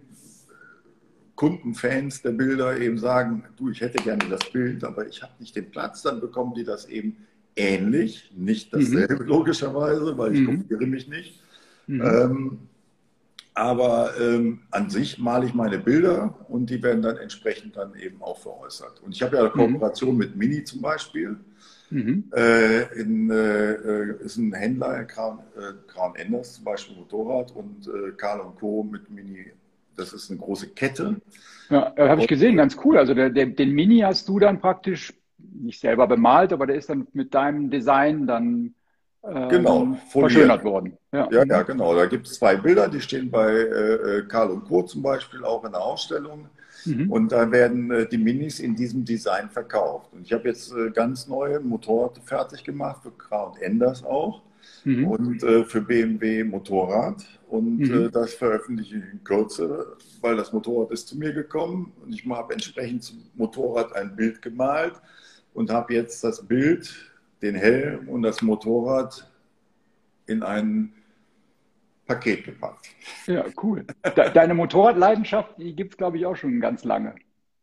Kunden, 1.36 1.74
Fans 1.74 2.22
der 2.22 2.32
Bilder 2.32 2.80
eben 2.80 2.98
sagen, 2.98 3.44
du, 3.58 3.70
ich 3.70 3.82
hätte 3.82 4.02
gerne 4.04 4.26
das 4.30 4.52
Bild, 4.52 4.84
aber 4.84 5.08
ich 5.08 5.22
habe 5.22 5.34
nicht 5.40 5.56
den 5.56 5.70
Platz, 5.70 6.02
dann 6.02 6.20
bekommen 6.20 6.54
die 6.54 6.64
das 6.64 6.88
eben 6.88 7.18
ähnlich, 7.56 8.32
nicht 8.36 8.74
dasselbe 8.74 9.24
mhm. 9.24 9.30
logischerweise, 9.30 10.18
weil 10.18 10.36
ich 10.36 10.42
mhm. 10.42 10.62
kopiere 10.62 10.88
mich 10.88 11.08
nicht. 11.08 11.40
Mhm. 11.88 12.02
Ähm, 12.02 12.60
aber 13.56 14.14
ähm, 14.20 14.62
an 14.72 14.90
sich 14.90 15.20
male 15.20 15.46
ich 15.46 15.54
meine 15.54 15.78
Bilder 15.78 16.36
und 16.50 16.70
die 16.70 16.82
werden 16.82 17.04
dann 17.04 17.18
entsprechend 17.18 17.78
dann 17.78 17.94
eben 17.96 18.22
auch 18.22 18.40
veräußert. 18.40 19.02
Und 19.04 19.14
ich 19.14 19.22
habe 19.22 19.36
ja 19.36 19.44
eine 19.44 19.50
mhm. 19.50 19.74
Kooperation 19.74 20.18
mit 20.18 20.36
Mini 20.36 20.64
zum 20.64 20.82
Beispiel. 20.82 21.38
Mhm. 21.90 22.32
Äh, 22.36 23.00
in, 23.00 23.30
äh, 23.30 24.14
ist 24.24 24.38
ein 24.38 24.54
Händler, 24.54 25.04
Crown, 25.06 25.40
äh, 25.56 25.74
Crown 25.92 26.16
Enders 26.16 26.54
zum 26.54 26.64
Beispiel 26.64 26.96
Motorrad 26.96 27.52
und 27.52 27.88
äh, 27.88 28.12
Karl 28.18 28.40
und 28.42 28.56
Co. 28.56 28.84
mit 28.84 29.10
Mini 29.10 29.52
das 29.96 30.14
ist 30.14 30.30
eine 30.30 30.40
große 30.40 30.70
Kette. 30.70 31.22
Ja, 31.70 31.94
habe 31.98 32.22
ich 32.22 32.28
gesehen, 32.28 32.58
ganz 32.58 32.78
cool. 32.84 32.98
Also 32.98 33.14
der, 33.14 33.30
der, 33.30 33.48
den 33.48 33.72
Mini 33.72 34.00
hast 34.00 34.28
du 34.28 34.40
dann 34.40 34.60
praktisch 34.60 35.14
nicht 35.38 35.80
selber 35.80 36.08
bemalt, 36.08 36.54
aber 36.54 36.68
der 36.68 36.78
ist 36.78 36.90
dann 36.90 37.08
mit 37.14 37.34
deinem 37.34 37.70
Design 37.70 38.28
dann 38.28 38.74
äh, 39.24 39.48
genau, 39.50 39.98
verschönert 40.10 40.64
worden. 40.64 40.98
Ja. 41.12 41.28
ja, 41.32 41.46
ja, 41.46 41.62
genau. 41.64 41.96
Da 41.96 42.06
gibt 42.06 42.28
es 42.28 42.36
zwei 42.36 42.56
Bilder, 42.56 42.88
die 42.88 43.02
stehen 43.02 43.30
bei 43.32 43.52
äh, 43.52 44.18
äh, 44.18 44.28
Karl 44.28 44.52
und 44.52 44.66
Co. 44.66 44.84
zum 44.84 45.02
Beispiel 45.02 45.44
auch 45.44 45.64
in 45.64 45.72
der 45.72 45.82
Ausstellung. 45.82 46.50
Mhm. 46.86 47.12
Und 47.12 47.32
da 47.32 47.52
werden 47.52 47.92
äh, 47.92 48.08
die 48.08 48.18
Minis 48.18 48.60
in 48.60 48.76
diesem 48.76 49.06
Design 49.06 49.50
verkauft. 49.50 50.12
Und 50.14 50.24
ich 50.26 50.34
habe 50.34 50.48
jetzt 50.48 50.74
äh, 50.74 50.92
ganz 50.92 51.28
neue 51.28 51.60
Motorrad 51.60 52.20
fertig 52.26 52.64
gemacht, 52.64 53.04
für 53.04 53.12
Crown 53.12 53.58
Enders 53.58 54.04
auch 54.04 54.42
mhm. 54.84 55.08
und 55.08 55.44
äh, 55.44 55.64
für 55.66 55.82
BMW 55.82 56.44
Motorrad. 56.44 57.26
Und 57.48 57.80
mhm. 57.80 58.06
äh, 58.06 58.10
das 58.10 58.34
veröffentliche 58.34 58.98
ich 58.98 59.14
in 59.14 59.24
Kürze, 59.24 59.96
weil 60.22 60.36
das 60.36 60.54
Motorrad 60.54 60.92
ist 60.92 61.08
zu 61.08 61.18
mir 61.18 61.34
gekommen 61.34 61.92
und 62.04 62.14
ich 62.14 62.26
habe 62.26 62.54
entsprechend 62.54 63.04
zum 63.04 63.24
Motorrad 63.36 63.96
ein 63.96 64.16
Bild 64.16 64.42
gemalt 64.42 64.94
und 65.54 65.70
habe 65.70 65.94
jetzt 65.94 66.24
das 66.24 66.46
Bild, 66.46 67.12
den 67.42 67.56
Helm 67.56 68.08
und 68.08 68.24
das 68.24 68.42
Motorrad 68.42 69.30
in 70.26 70.44
ein 70.44 70.94
Paket 72.14 72.46
gepackt. 72.46 72.90
Ja, 73.28 73.46
cool. 73.62 73.86
Deine 74.34 74.54
Motorradleidenschaft, 74.54 75.58
die 75.58 75.76
gibt 75.76 75.94
es, 75.94 75.98
glaube 75.98 76.18
ich, 76.18 76.26
auch 76.26 76.36
schon 76.36 76.60
ganz 76.60 76.84
lange. 76.84 77.16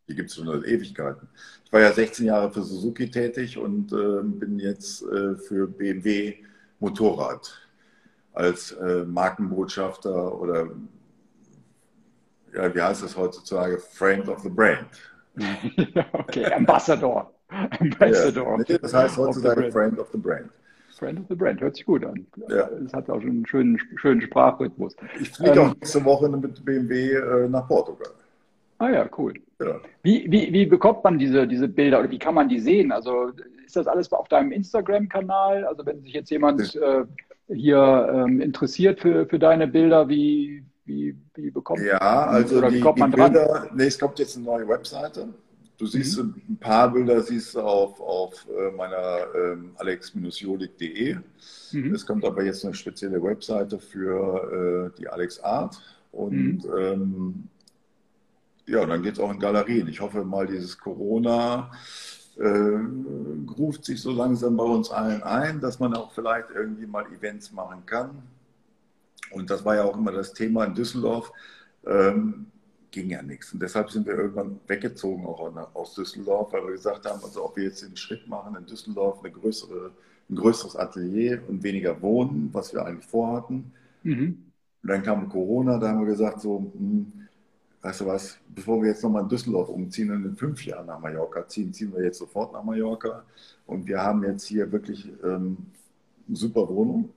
Die 0.09 0.15
gibt 0.15 0.31
es 0.31 0.37
schon 0.37 0.47
seit 0.47 0.65
Ewigkeiten. 0.65 1.29
Ich 1.65 1.73
war 1.73 1.81
ja 1.81 1.93
16 1.93 2.27
Jahre 2.27 2.51
für 2.51 2.63
Suzuki 2.63 3.11
tätig 3.11 3.57
und 3.57 3.93
äh, 3.93 4.23
bin 4.23 4.59
jetzt 4.59 5.03
äh, 5.03 5.37
für 5.37 5.69
BMW 5.69 6.35
Motorrad 6.81 7.61
als 8.33 8.73
äh, 8.73 9.05
Markenbotschafter 9.05 10.41
oder 10.41 10.71
ja, 12.53 12.75
wie 12.75 12.83
heißt 12.83 13.05
das 13.05 13.17
heutzutage? 13.17 13.79
Friend 13.79 14.29
of 14.29 14.41
the 14.41 14.49
Brand. 14.49 14.89
okay, 16.13 16.53
Ambassador. 16.53 17.33
Ambassador. 17.49 18.65
Ja, 18.67 18.79
das 18.79 18.95
heißt 18.95 19.17
heutzutage 19.17 19.71
Friend 19.71 19.99
of 19.99 20.09
the 20.11 20.19
Brand. 20.19 20.51
Friend 21.01 21.19
of 21.19 21.25
the 21.29 21.35
Brand, 21.35 21.61
hört 21.61 21.77
sich 21.77 21.87
gut 21.87 22.05
an. 22.05 22.27
Ja. 22.49 22.69
Es 22.85 22.93
hat 22.93 23.09
auch 23.09 23.21
schon 23.21 23.31
einen 23.31 23.47
schönen, 23.47 23.81
schönen 23.97 24.21
Sprachrhythmus. 24.21 24.95
Ich 25.19 25.31
fliege 25.31 25.53
ähm, 25.53 25.59
auch 25.59 25.75
nächste 25.75 26.05
Woche 26.05 26.29
mit 26.29 26.65
BMW 26.65 27.15
äh, 27.15 27.49
nach 27.49 27.67
Portugal. 27.67 28.13
Ah 28.79 28.91
ja, 28.91 29.09
cool. 29.17 29.35
Ja. 29.61 29.81
Wie, 30.03 30.31
wie, 30.31 30.53
wie 30.53 30.67
bekommt 30.67 31.03
man 31.03 31.19
diese, 31.19 31.47
diese 31.49 31.69
Bilder 31.69 32.01
oder 32.01 32.11
wie 32.11 32.19
kann 32.19 32.35
man 32.35 32.49
die 32.49 32.61
sehen? 32.61 32.93
Also 32.93 33.31
ist 33.65 33.77
das 33.77 33.87
alles 33.87 34.13
auf 34.13 34.29
deinem 34.29 34.53
Instagram-Kanal? 34.53 35.65
Also 35.65 35.85
wenn 35.87 36.03
sich 36.03 36.13
jetzt 36.13 36.31
jemand 36.31 36.77
äh, 36.77 37.05
hier 37.49 38.11
ähm, 38.13 38.41
interessiert 38.41 39.01
für, 39.01 39.27
für 39.27 39.39
deine 39.39 39.69
Bilder, 39.69 40.09
wie, 40.09 40.65
wie, 40.85 41.17
wie 41.35 41.51
bekommt 41.51 41.81
ja, 41.81 41.99
also 41.99 42.59
oder 42.59 42.71
die, 42.71 42.81
kommt 42.81 42.99
man 42.99 43.11
die 43.11 43.17
Bilder, 43.17 43.69
nee, 43.75 43.87
es 43.87 43.99
kommt 43.99 44.19
jetzt 44.19 44.37
eine 44.37 44.45
neue 44.45 44.69
Webseite. 44.69 45.29
Du 45.81 45.87
siehst 45.87 46.19
mhm. 46.19 46.35
ein 46.47 46.57
paar 46.59 46.93
Bilder 46.93 47.23
siehst 47.23 47.55
du 47.55 47.61
auf, 47.61 47.99
auf 48.01 48.47
äh, 48.51 48.71
meiner 48.71 49.35
ähm, 49.35 49.71
alex-jolik.de. 49.77 51.17
Mhm. 51.73 51.95
Es 51.95 52.05
kommt 52.05 52.23
aber 52.27 52.45
jetzt 52.45 52.67
eine 52.67 52.75
spezielle 52.75 53.23
Webseite 53.23 53.79
für 53.79 54.93
äh, 54.93 54.99
die 55.01 55.09
Alex 55.09 55.41
Art. 55.41 55.81
Und 56.13 56.65
mhm. 56.65 56.79
ähm, 56.79 57.49
ja, 58.67 58.85
dann 58.85 59.03
geht 59.03 59.15
es 59.15 59.21
auch 59.21 59.33
in 59.33 59.39
Galerien. 59.39 59.89
Ich 59.89 60.03
hoffe 60.03 60.23
mal, 60.23 60.47
dieses 60.47 60.77
Corona 60.77 61.71
äh, 62.37 62.79
ruft 63.57 63.87
sich 63.87 64.03
so 64.03 64.11
langsam 64.11 64.59
bei 64.59 64.65
uns 64.65 64.91
allen 64.91 65.23
ein, 65.23 65.61
dass 65.61 65.81
man 65.81 65.95
auch 65.95 66.13
vielleicht 66.13 66.51
irgendwie 66.51 66.87
mal 66.87 67.07
Events 67.11 67.53
machen 67.53 67.87
kann. 67.87 68.23
Und 69.31 69.49
das 69.49 69.65
war 69.65 69.77
ja 69.77 69.85
auch 69.85 69.97
immer 69.97 70.13
das 70.13 70.35
Thema 70.35 70.65
in 70.65 70.75
Düsseldorf. 70.75 71.33
Ähm, 71.87 72.49
ging 72.91 73.11
ja 73.11 73.23
nichts. 73.23 73.53
Und 73.53 73.63
deshalb 73.63 73.91
sind 73.91 74.07
wir 74.07 74.15
irgendwann 74.15 74.61
weggezogen 74.67 75.25
auch 75.27 75.41
aus 75.75 75.95
Düsseldorf, 75.95 76.53
weil 76.53 76.65
wir 76.65 76.73
gesagt 76.73 77.07
haben, 77.07 77.23
also 77.23 77.45
ob 77.45 77.57
wir 77.57 77.65
jetzt 77.65 77.83
den 77.83 77.97
Schritt 77.97 78.27
machen 78.29 78.57
in 78.57 78.67
Düsseldorf, 78.67 79.21
eine 79.23 79.33
größere, 79.33 79.91
ein 80.29 80.37
größeres 80.37 80.77
Atelier 80.77 81.43
und 81.49 81.63
weniger 81.63 82.01
Wohnen, 82.03 82.51
was 82.53 82.73
wir 82.73 82.85
eigentlich 82.85 83.07
vorhatten. 83.07 83.73
Mhm. 84.03 84.45
Und 84.83 84.89
dann 84.89 85.03
kam 85.03 85.29
Corona, 85.29 85.79
da 85.79 85.89
haben 85.89 86.01
wir 86.01 86.07
gesagt, 86.07 86.41
so, 86.41 86.59
hm, 86.59 87.13
weißt 87.83 88.01
du 88.03 88.07
was, 88.07 88.39
bevor 88.55 88.83
wir 88.83 88.91
jetzt 88.91 89.03
nochmal 89.03 89.23
in 89.23 89.29
Düsseldorf 89.29 89.69
umziehen 89.69 90.11
und 90.11 90.25
in 90.25 90.37
fünf 90.37 90.65
Jahren 90.65 90.87
nach 90.87 91.01
Mallorca 91.01 91.47
ziehen, 91.49 91.73
ziehen 91.73 91.93
wir 91.95 92.05
jetzt 92.05 92.19
sofort 92.19 92.53
nach 92.53 92.63
Mallorca. 92.63 93.25
Und 93.67 93.87
wir 93.87 94.03
haben 94.03 94.25
jetzt 94.25 94.45
hier 94.45 94.71
wirklich 94.71 95.11
ähm, 95.25 95.57
eine 96.27 96.37
super 96.37 96.69
Wohnung, 96.69 97.11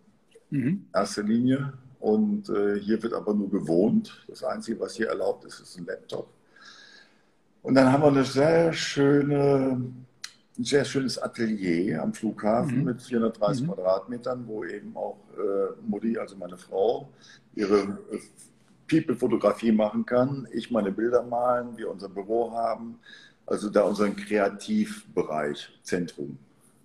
mhm. 0.49 0.85
erste 0.93 1.21
Linie. 1.21 1.73
Und 2.03 2.49
äh, 2.49 2.77
hier 2.81 3.01
wird 3.01 3.13
aber 3.13 3.33
nur 3.33 3.49
gewohnt. 3.49 4.25
Das 4.27 4.43
Einzige, 4.43 4.77
was 4.81 4.95
hier 4.95 5.07
erlaubt 5.07 5.45
ist, 5.45 5.61
ist 5.61 5.77
ein 5.77 5.85
Laptop. 5.85 6.27
Und 7.61 7.75
dann 7.75 7.89
haben 7.89 8.03
wir 8.03 8.09
eine 8.09 8.25
sehr 8.25 8.73
schöne, 8.73 9.81
ein 10.59 10.63
sehr 10.65 10.83
schönes 10.83 11.17
Atelier 11.17 12.03
am 12.03 12.13
Flughafen 12.13 12.79
mhm. 12.79 12.83
mit 12.83 13.01
430 13.01 13.61
mhm. 13.61 13.67
Quadratmetern, 13.71 14.45
wo 14.45 14.65
eben 14.65 14.93
auch 14.97 15.17
äh, 15.37 15.81
Mutti, 15.87 16.17
also 16.17 16.35
meine 16.35 16.57
Frau, 16.57 17.07
ihre 17.55 17.97
äh, 18.11 18.19
People-Fotografie 18.89 19.71
machen 19.71 20.05
kann, 20.05 20.45
ich 20.51 20.71
meine 20.71 20.91
Bilder 20.91 21.23
malen, 21.23 21.77
wir 21.77 21.89
unser 21.89 22.09
Büro 22.09 22.51
haben, 22.51 22.99
also 23.45 23.69
da 23.69 23.83
unseren 23.83 24.13
Kreativbereich, 24.13 25.69
Zentrum 25.83 26.37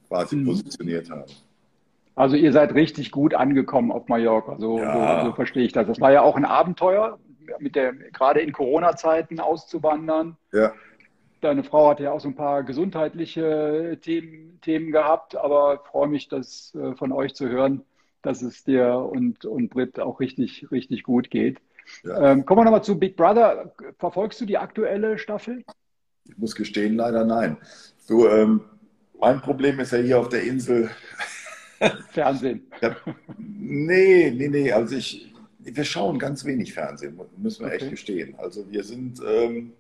quasi 0.07 0.37
mhm. 0.37 0.45
positioniert 0.45 1.11
haben. 1.11 1.33
Also 2.19 2.35
ihr 2.35 2.53
seid 2.53 2.75
richtig 2.75 3.13
gut 3.13 3.33
angekommen 3.33 3.93
auf 3.93 4.09
Mallorca, 4.09 4.57
so, 4.59 4.81
ja. 4.81 5.21
so, 5.21 5.27
so, 5.27 5.33
verstehe 5.37 5.65
ich 5.65 5.73
das. 5.73 5.87
Das 5.87 6.01
war 6.01 6.11
ja 6.11 6.23
auch 6.23 6.35
ein 6.35 6.45
Abenteuer, 6.45 7.21
mit 7.61 7.77
der, 7.77 7.93
gerade 7.93 8.41
in 8.41 8.51
Corona-Zeiten 8.53 9.39
auszuwandern. 9.39 10.37
Ja. 10.53 10.73
Deine 11.41 11.63
Frau 11.63 11.91
hatte 11.91 12.03
ja 12.03 12.11
auch 12.11 12.19
so 12.19 12.27
ein 12.27 12.35
paar 12.35 12.65
gesundheitliche 12.65 13.99
Themen, 14.03 14.59
Themen 14.63 14.91
gehabt, 14.91 15.37
aber 15.37 15.85
freue 15.89 16.09
mich, 16.09 16.27
das 16.27 16.75
äh, 16.75 16.97
von 16.97 17.13
euch 17.13 17.37
zu 17.37 17.49
hören, 17.49 17.83
dass 18.23 18.43
es 18.43 18.65
dir 18.65 18.97
und, 18.97 19.45
und 19.45 19.69
Britt 19.69 20.01
auch 20.01 20.19
richtig, 20.19 20.73
richtig 20.73 21.05
gut 21.05 21.31
geht. 21.31 21.59
Ja. 22.03 22.33
Ähm, 22.33 22.45
kommen 22.45 22.63
wir 22.63 22.65
nochmal 22.65 22.83
zu 22.83 22.99
Big 22.99 23.17
Brother. 23.17 23.73
Verfolgst 24.01 24.41
du 24.41 24.45
die 24.45 24.59
aktuelle 24.59 25.19
Staffel? 25.19 25.63
Ich 26.25 26.37
muss 26.37 26.57
gestehen, 26.57 26.97
leider 26.97 27.25
nein. 27.25 27.59
Du, 28.09 28.27
ähm, 28.27 28.63
mein 29.21 29.41
Problem 29.41 29.79
ist 29.79 29.93
ja 29.93 29.99
hier 29.99 30.19
auf 30.19 30.29
der 30.29 30.43
Insel. 30.43 30.91
Fernsehen. 32.11 32.63
ja, 32.81 32.97
nee, 33.39 34.31
nee, 34.31 34.49
nee. 34.49 34.73
Also 34.73 34.97
ich, 34.97 35.33
wir 35.61 35.85
schauen 35.85 36.19
ganz 36.19 36.45
wenig 36.45 36.73
Fernsehen, 36.75 37.19
müssen 37.37 37.61
wir 37.61 37.67
okay. 37.69 37.77
echt 37.77 37.91
gestehen. 37.91 38.35
Also 38.39 38.71
wir 38.71 38.85
sind, 38.85 39.21
ähm, 39.27 39.73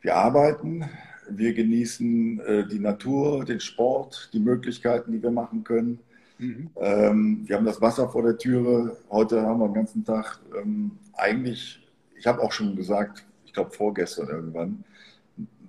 wir 0.00 0.16
arbeiten, 0.16 0.88
wir 1.28 1.54
genießen 1.54 2.40
äh, 2.40 2.66
die 2.66 2.78
Natur, 2.78 3.44
den 3.44 3.60
Sport, 3.60 4.30
die 4.32 4.40
Möglichkeiten, 4.40 5.12
die 5.12 5.22
wir 5.22 5.30
machen 5.30 5.64
können. 5.64 5.98
Mhm. 6.38 6.70
Ähm, 6.76 7.42
wir 7.46 7.56
haben 7.56 7.64
das 7.64 7.80
Wasser 7.80 8.08
vor 8.08 8.22
der 8.22 8.36
Türe. 8.36 8.96
Heute 9.10 9.42
haben 9.42 9.60
wir 9.60 9.68
den 9.68 9.74
ganzen 9.74 10.04
Tag 10.04 10.38
ähm, 10.60 10.92
eigentlich, 11.14 11.80
ich 12.16 12.26
habe 12.26 12.42
auch 12.42 12.52
schon 12.52 12.76
gesagt, 12.76 13.24
ich 13.44 13.52
glaube 13.52 13.70
vorgestern 13.70 14.28
irgendwann, 14.28 14.84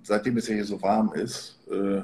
seitdem 0.02 0.36
es 0.36 0.48
ja 0.48 0.54
hier 0.54 0.64
so 0.64 0.80
warm 0.82 1.12
ist, 1.14 1.58
äh, 1.70 2.02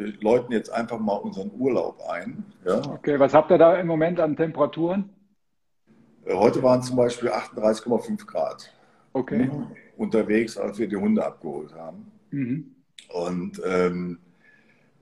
wir 0.00 0.14
läuten 0.20 0.52
jetzt 0.52 0.70
einfach 0.70 0.98
mal 0.98 1.16
unseren 1.16 1.50
Urlaub 1.58 2.02
ein. 2.08 2.44
Ja? 2.64 2.78
Okay, 2.78 3.18
was 3.20 3.34
habt 3.34 3.50
ihr 3.50 3.58
da 3.58 3.76
im 3.76 3.86
Moment 3.86 4.18
an 4.18 4.34
Temperaturen? 4.34 5.10
Äh, 6.24 6.34
heute 6.34 6.62
waren 6.62 6.82
zum 6.82 6.96
Beispiel 6.96 7.28
38,5 7.28 8.26
Grad. 8.26 8.72
Okay. 9.12 9.44
Mhm. 9.44 9.66
Unterwegs, 9.98 10.56
als 10.56 10.78
wir 10.78 10.88
die 10.88 10.96
Hunde 10.96 11.24
abgeholt 11.24 11.74
haben. 11.74 12.10
Mhm. 12.30 12.74
Und 13.10 13.60
ähm, 13.64 14.18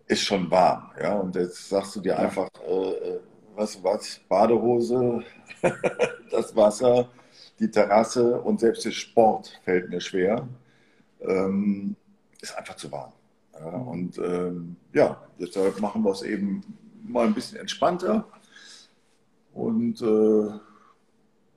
ist 0.07 0.23
schon 0.23 0.51
warm. 0.51 0.91
Ja? 1.01 1.15
Und 1.15 1.37
jetzt 1.37 1.69
sagst 1.69 1.95
du 1.95 2.01
dir 2.01 2.19
einfach, 2.19 2.49
äh, 2.67 2.91
äh 2.91 3.21
was, 3.55 3.83
was, 3.83 4.21
Badehose, 4.29 5.25
das 6.31 6.55
Wasser, 6.55 7.09
die 7.59 7.69
Terrasse 7.69 8.41
und 8.41 8.61
selbst 8.61 8.85
der 8.85 8.93
Sport 8.93 9.61
fällt 9.65 9.91
mir 9.91 10.01
schwer. 10.01 10.47
Ähm, 11.21 11.97
ist 12.41 12.57
einfach 12.57 12.77
zu 12.77 12.91
warm. 12.93 13.13
Ja? 13.59 13.71
Und 13.71 14.19
ähm, 14.19 14.77
ja, 14.93 15.23
deshalb 15.39 15.81
machen 15.81 16.03
wir 16.03 16.13
es 16.13 16.23
eben 16.23 16.63
mal 17.03 17.27
ein 17.27 17.35
bisschen 17.35 17.59
entspannter 17.59 18.27
und 19.55 20.01
äh, 20.03 20.51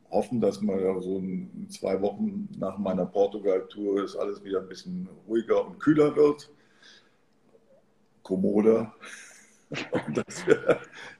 hoffen, 0.09 0.41
dass 0.41 0.61
mal 0.61 1.01
so 1.01 1.17
in 1.17 1.67
zwei 1.69 2.01
Wochen 2.01 2.49
nach 2.57 2.77
meiner 2.77 3.05
Portugal-Tour 3.05 4.03
es 4.03 4.15
alles 4.15 4.43
wieder 4.43 4.59
ein 4.61 4.67
bisschen 4.67 5.07
ruhiger 5.27 5.65
und 5.65 5.79
kühler 5.79 6.15
wird. 6.15 6.51
Kommode. 8.23 8.91
das, 10.13 10.45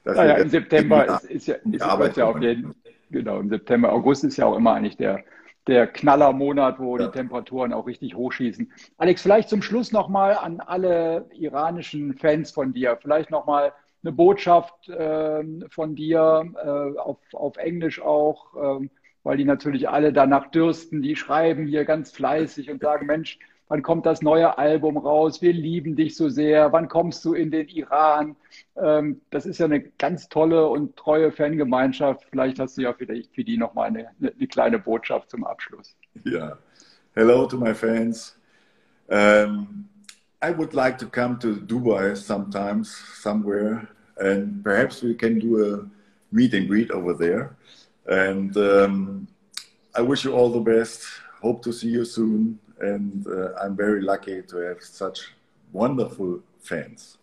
das 0.04 0.17
naja, 0.17 0.36
im 0.36 0.50
September 0.50 1.22
ist, 1.22 1.24
ist, 1.24 1.48
ja, 1.48 1.56
ist 1.56 1.82
ja, 1.82 2.08
ja 2.15 2.26
auf 2.26 2.41
jeden 2.41 2.76
genau, 3.12 3.39
im 3.39 3.50
September, 3.50 3.91
August 3.91 4.24
ist 4.24 4.38
ja 4.38 4.46
auch 4.46 4.58
immer 4.58 4.74
eigentlich 4.74 4.98
der, 4.98 5.24
der 5.67 5.88
Knallermonat, 5.88 6.80
wo 6.80 6.97
ja. 6.97 7.06
die 7.06 7.12
Temperaturen 7.12 7.74
auch 7.74 7.88
richtig 7.88 8.15
hochschießen. 8.15 8.71
Alex, 8.97 9.21
vielleicht 9.21 9.50
zum 9.50 9.62
Schluss 9.62 9.91
nochmal 9.91 10.36
an 10.36 10.60
alle 10.60 11.30
iranischen 11.32 12.15
Fans 12.15 12.52
von 12.52 12.74
dir, 12.74 12.97
vielleicht 13.02 13.30
nochmal 13.30 13.74
eine 14.04 14.12
Botschaft 14.12 14.89
äh, 14.89 15.43
von 15.69 15.95
dir 15.95 16.52
äh, 16.56 17.00
auf, 17.00 17.17
auf 17.34 17.58
Englisch 17.58 18.02
auch, 18.02 18.56
äh, 18.56 18.89
weil 19.24 19.38
die 19.38 19.45
natürlich 19.45 19.89
alle 19.89 20.12
danach 20.12 20.50
dürsten, 20.50 21.04
die 21.04 21.15
schreiben 21.15 21.67
hier 21.67 21.86
ganz 21.86 22.12
fleißig 22.12 22.71
und 22.71 22.82
sagen, 22.82 23.06
Mensch, 23.06 23.38
wann 23.71 23.84
kommt 23.84 24.05
das 24.05 24.21
neue 24.21 24.57
Album 24.57 24.97
raus? 24.97 25.41
Wir 25.41 25.53
lieben 25.53 25.95
dich 25.95 26.17
so 26.17 26.27
sehr. 26.27 26.73
Wann 26.73 26.89
kommst 26.89 27.23
du 27.23 27.34
in 27.34 27.51
den 27.51 27.69
Iran? 27.69 28.36
Ähm, 28.75 29.21
das 29.29 29.45
ist 29.45 29.60
ja 29.60 29.65
eine 29.65 29.79
ganz 29.79 30.27
tolle 30.27 30.67
und 30.67 30.97
treue 30.97 31.31
Fangemeinschaft. 31.31 32.25
Vielleicht 32.29 32.60
hast 32.60 32.77
du 32.77 32.81
ja 32.81 32.93
für 32.93 33.05
die, 33.05 33.25
für 33.34 33.45
die 33.45 33.55
nochmal 33.55 33.88
eine, 33.88 34.10
eine 34.19 34.47
kleine 34.47 34.77
Botschaft 34.77 35.29
zum 35.29 35.45
Abschluss. 35.45 35.95
Ja. 36.25 36.57
Hello 37.15 37.45
to 37.45 37.57
my 37.57 37.73
fans. 37.73 38.38
Um, 39.07 39.88
I 40.43 40.51
would 40.51 40.73
like 40.73 40.97
to 40.97 41.05
come 41.05 41.39
to 41.39 41.55
Dubai 41.55 42.13
sometimes, 42.17 42.93
somewhere, 43.21 43.88
and 44.17 44.62
perhaps 44.63 45.01
we 45.01 45.13
can 45.13 45.39
do 45.39 45.63
a 45.63 45.89
meet 46.34 46.53
and 46.53 46.67
greet 46.67 46.91
over 46.91 47.13
there. 47.13 47.55
And 48.05 48.55
um, 48.57 49.27
I 49.95 50.01
wish 50.01 50.25
you 50.25 50.34
all 50.34 50.49
the 50.51 50.60
best. 50.60 51.05
Hope 51.41 51.62
to 51.63 51.71
see 51.71 51.89
you 51.89 52.03
soon. 52.03 52.60
And 52.82 53.26
uh, 53.28 53.54
I'm 53.62 53.76
very 53.76 54.02
lucky 54.02 54.41
to 54.44 54.58
have 54.58 54.82
such 54.82 55.34
wonderful 55.72 56.41
fans. 56.60 57.17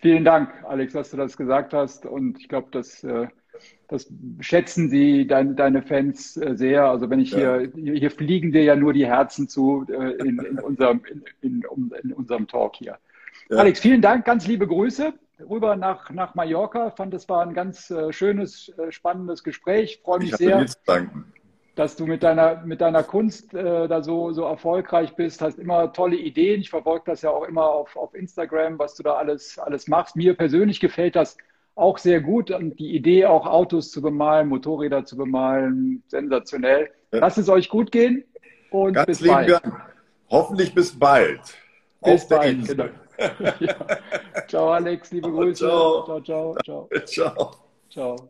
Vielen 0.00 0.24
Dank, 0.24 0.50
Alex, 0.64 0.92
dass 0.92 1.10
du 1.10 1.16
das 1.16 1.36
gesagt 1.36 1.72
hast. 1.72 2.06
Und 2.06 2.38
ich 2.38 2.48
glaube, 2.48 2.68
das, 2.70 3.02
äh, 3.02 3.28
das 3.88 4.06
schätzen 4.40 4.88
sie, 4.88 5.26
dein, 5.26 5.56
deine 5.56 5.82
Fans 5.82 6.36
äh, 6.36 6.54
sehr. 6.56 6.84
Also 6.84 7.08
wenn 7.10 7.20
ich 7.20 7.32
ja. 7.32 7.58
hier, 7.58 7.94
hier 7.94 8.10
fliegen 8.10 8.52
dir 8.52 8.62
ja 8.62 8.76
nur 8.76 8.92
die 8.92 9.06
Herzen 9.06 9.48
zu 9.48 9.86
äh, 9.88 10.12
in, 10.18 10.38
in, 10.38 10.58
unserem, 10.58 11.00
in, 11.40 11.64
in, 12.02 12.12
unserem 12.12 12.46
Talk 12.46 12.76
hier. 12.76 12.98
Ja. 13.48 13.56
Alex, 13.58 13.80
vielen 13.80 14.02
Dank, 14.02 14.24
ganz 14.24 14.46
liebe 14.46 14.66
Grüße 14.66 15.12
rüber 15.50 15.76
nach, 15.76 16.10
nach 16.10 16.34
Mallorca. 16.34 16.90
Fand, 16.90 17.12
es 17.12 17.28
war 17.28 17.42
ein 17.42 17.52
ganz 17.52 17.92
schönes, 18.10 18.72
spannendes 18.88 19.44
Gespräch. 19.44 20.00
Freue 20.02 20.20
mich 20.20 20.30
ich 20.30 20.36
sehr. 20.36 20.64
Danken 20.86 21.26
dass 21.76 21.94
du 21.94 22.06
mit 22.06 22.22
deiner, 22.22 22.62
mit 22.64 22.80
deiner 22.80 23.02
Kunst 23.02 23.54
äh, 23.54 23.86
da 23.86 24.02
so, 24.02 24.32
so 24.32 24.44
erfolgreich 24.44 25.14
bist, 25.14 25.42
hast 25.42 25.58
immer 25.58 25.92
tolle 25.92 26.16
Ideen. 26.16 26.62
Ich 26.62 26.70
verfolge 26.70 27.04
das 27.06 27.22
ja 27.22 27.30
auch 27.30 27.44
immer 27.44 27.68
auf, 27.68 27.96
auf 27.96 28.14
Instagram, 28.14 28.78
was 28.78 28.96
du 28.96 29.02
da 29.02 29.14
alles, 29.14 29.58
alles 29.58 29.86
machst. 29.86 30.16
Mir 30.16 30.34
persönlich 30.34 30.80
gefällt 30.80 31.14
das 31.14 31.36
auch 31.74 31.98
sehr 31.98 32.22
gut 32.22 32.50
und 32.50 32.78
die 32.80 32.96
Idee, 32.96 33.26
auch 33.26 33.46
Autos 33.46 33.90
zu 33.90 34.00
bemalen, 34.00 34.48
Motorräder 34.48 35.04
zu 35.04 35.18
bemalen, 35.18 36.02
sensationell. 36.08 36.90
Ja. 37.12 37.18
Lasst 37.20 37.36
es 37.36 37.50
euch 37.50 37.68
gut 37.68 37.92
gehen. 37.92 38.24
Und 38.70 38.94
Ganz 38.94 39.06
bis 39.06 39.28
bald. 39.28 39.50
Dank. 39.50 39.90
Hoffentlich 40.30 40.74
bis 40.74 40.98
bald. 40.98 41.40
Bis 42.02 42.22
Auf 42.22 42.28
bald, 42.28 42.66
genau. 42.66 42.86
ja. 43.60 43.74
Ciao, 44.48 44.70
Alex, 44.72 45.12
liebe 45.12 45.30
Grüße. 45.30 45.66
Ciao, 45.66 46.04
ciao, 46.04 46.20
ciao. 46.22 46.56
Ciao. 46.64 46.88
ciao. 47.04 47.50
ciao. 47.90 48.28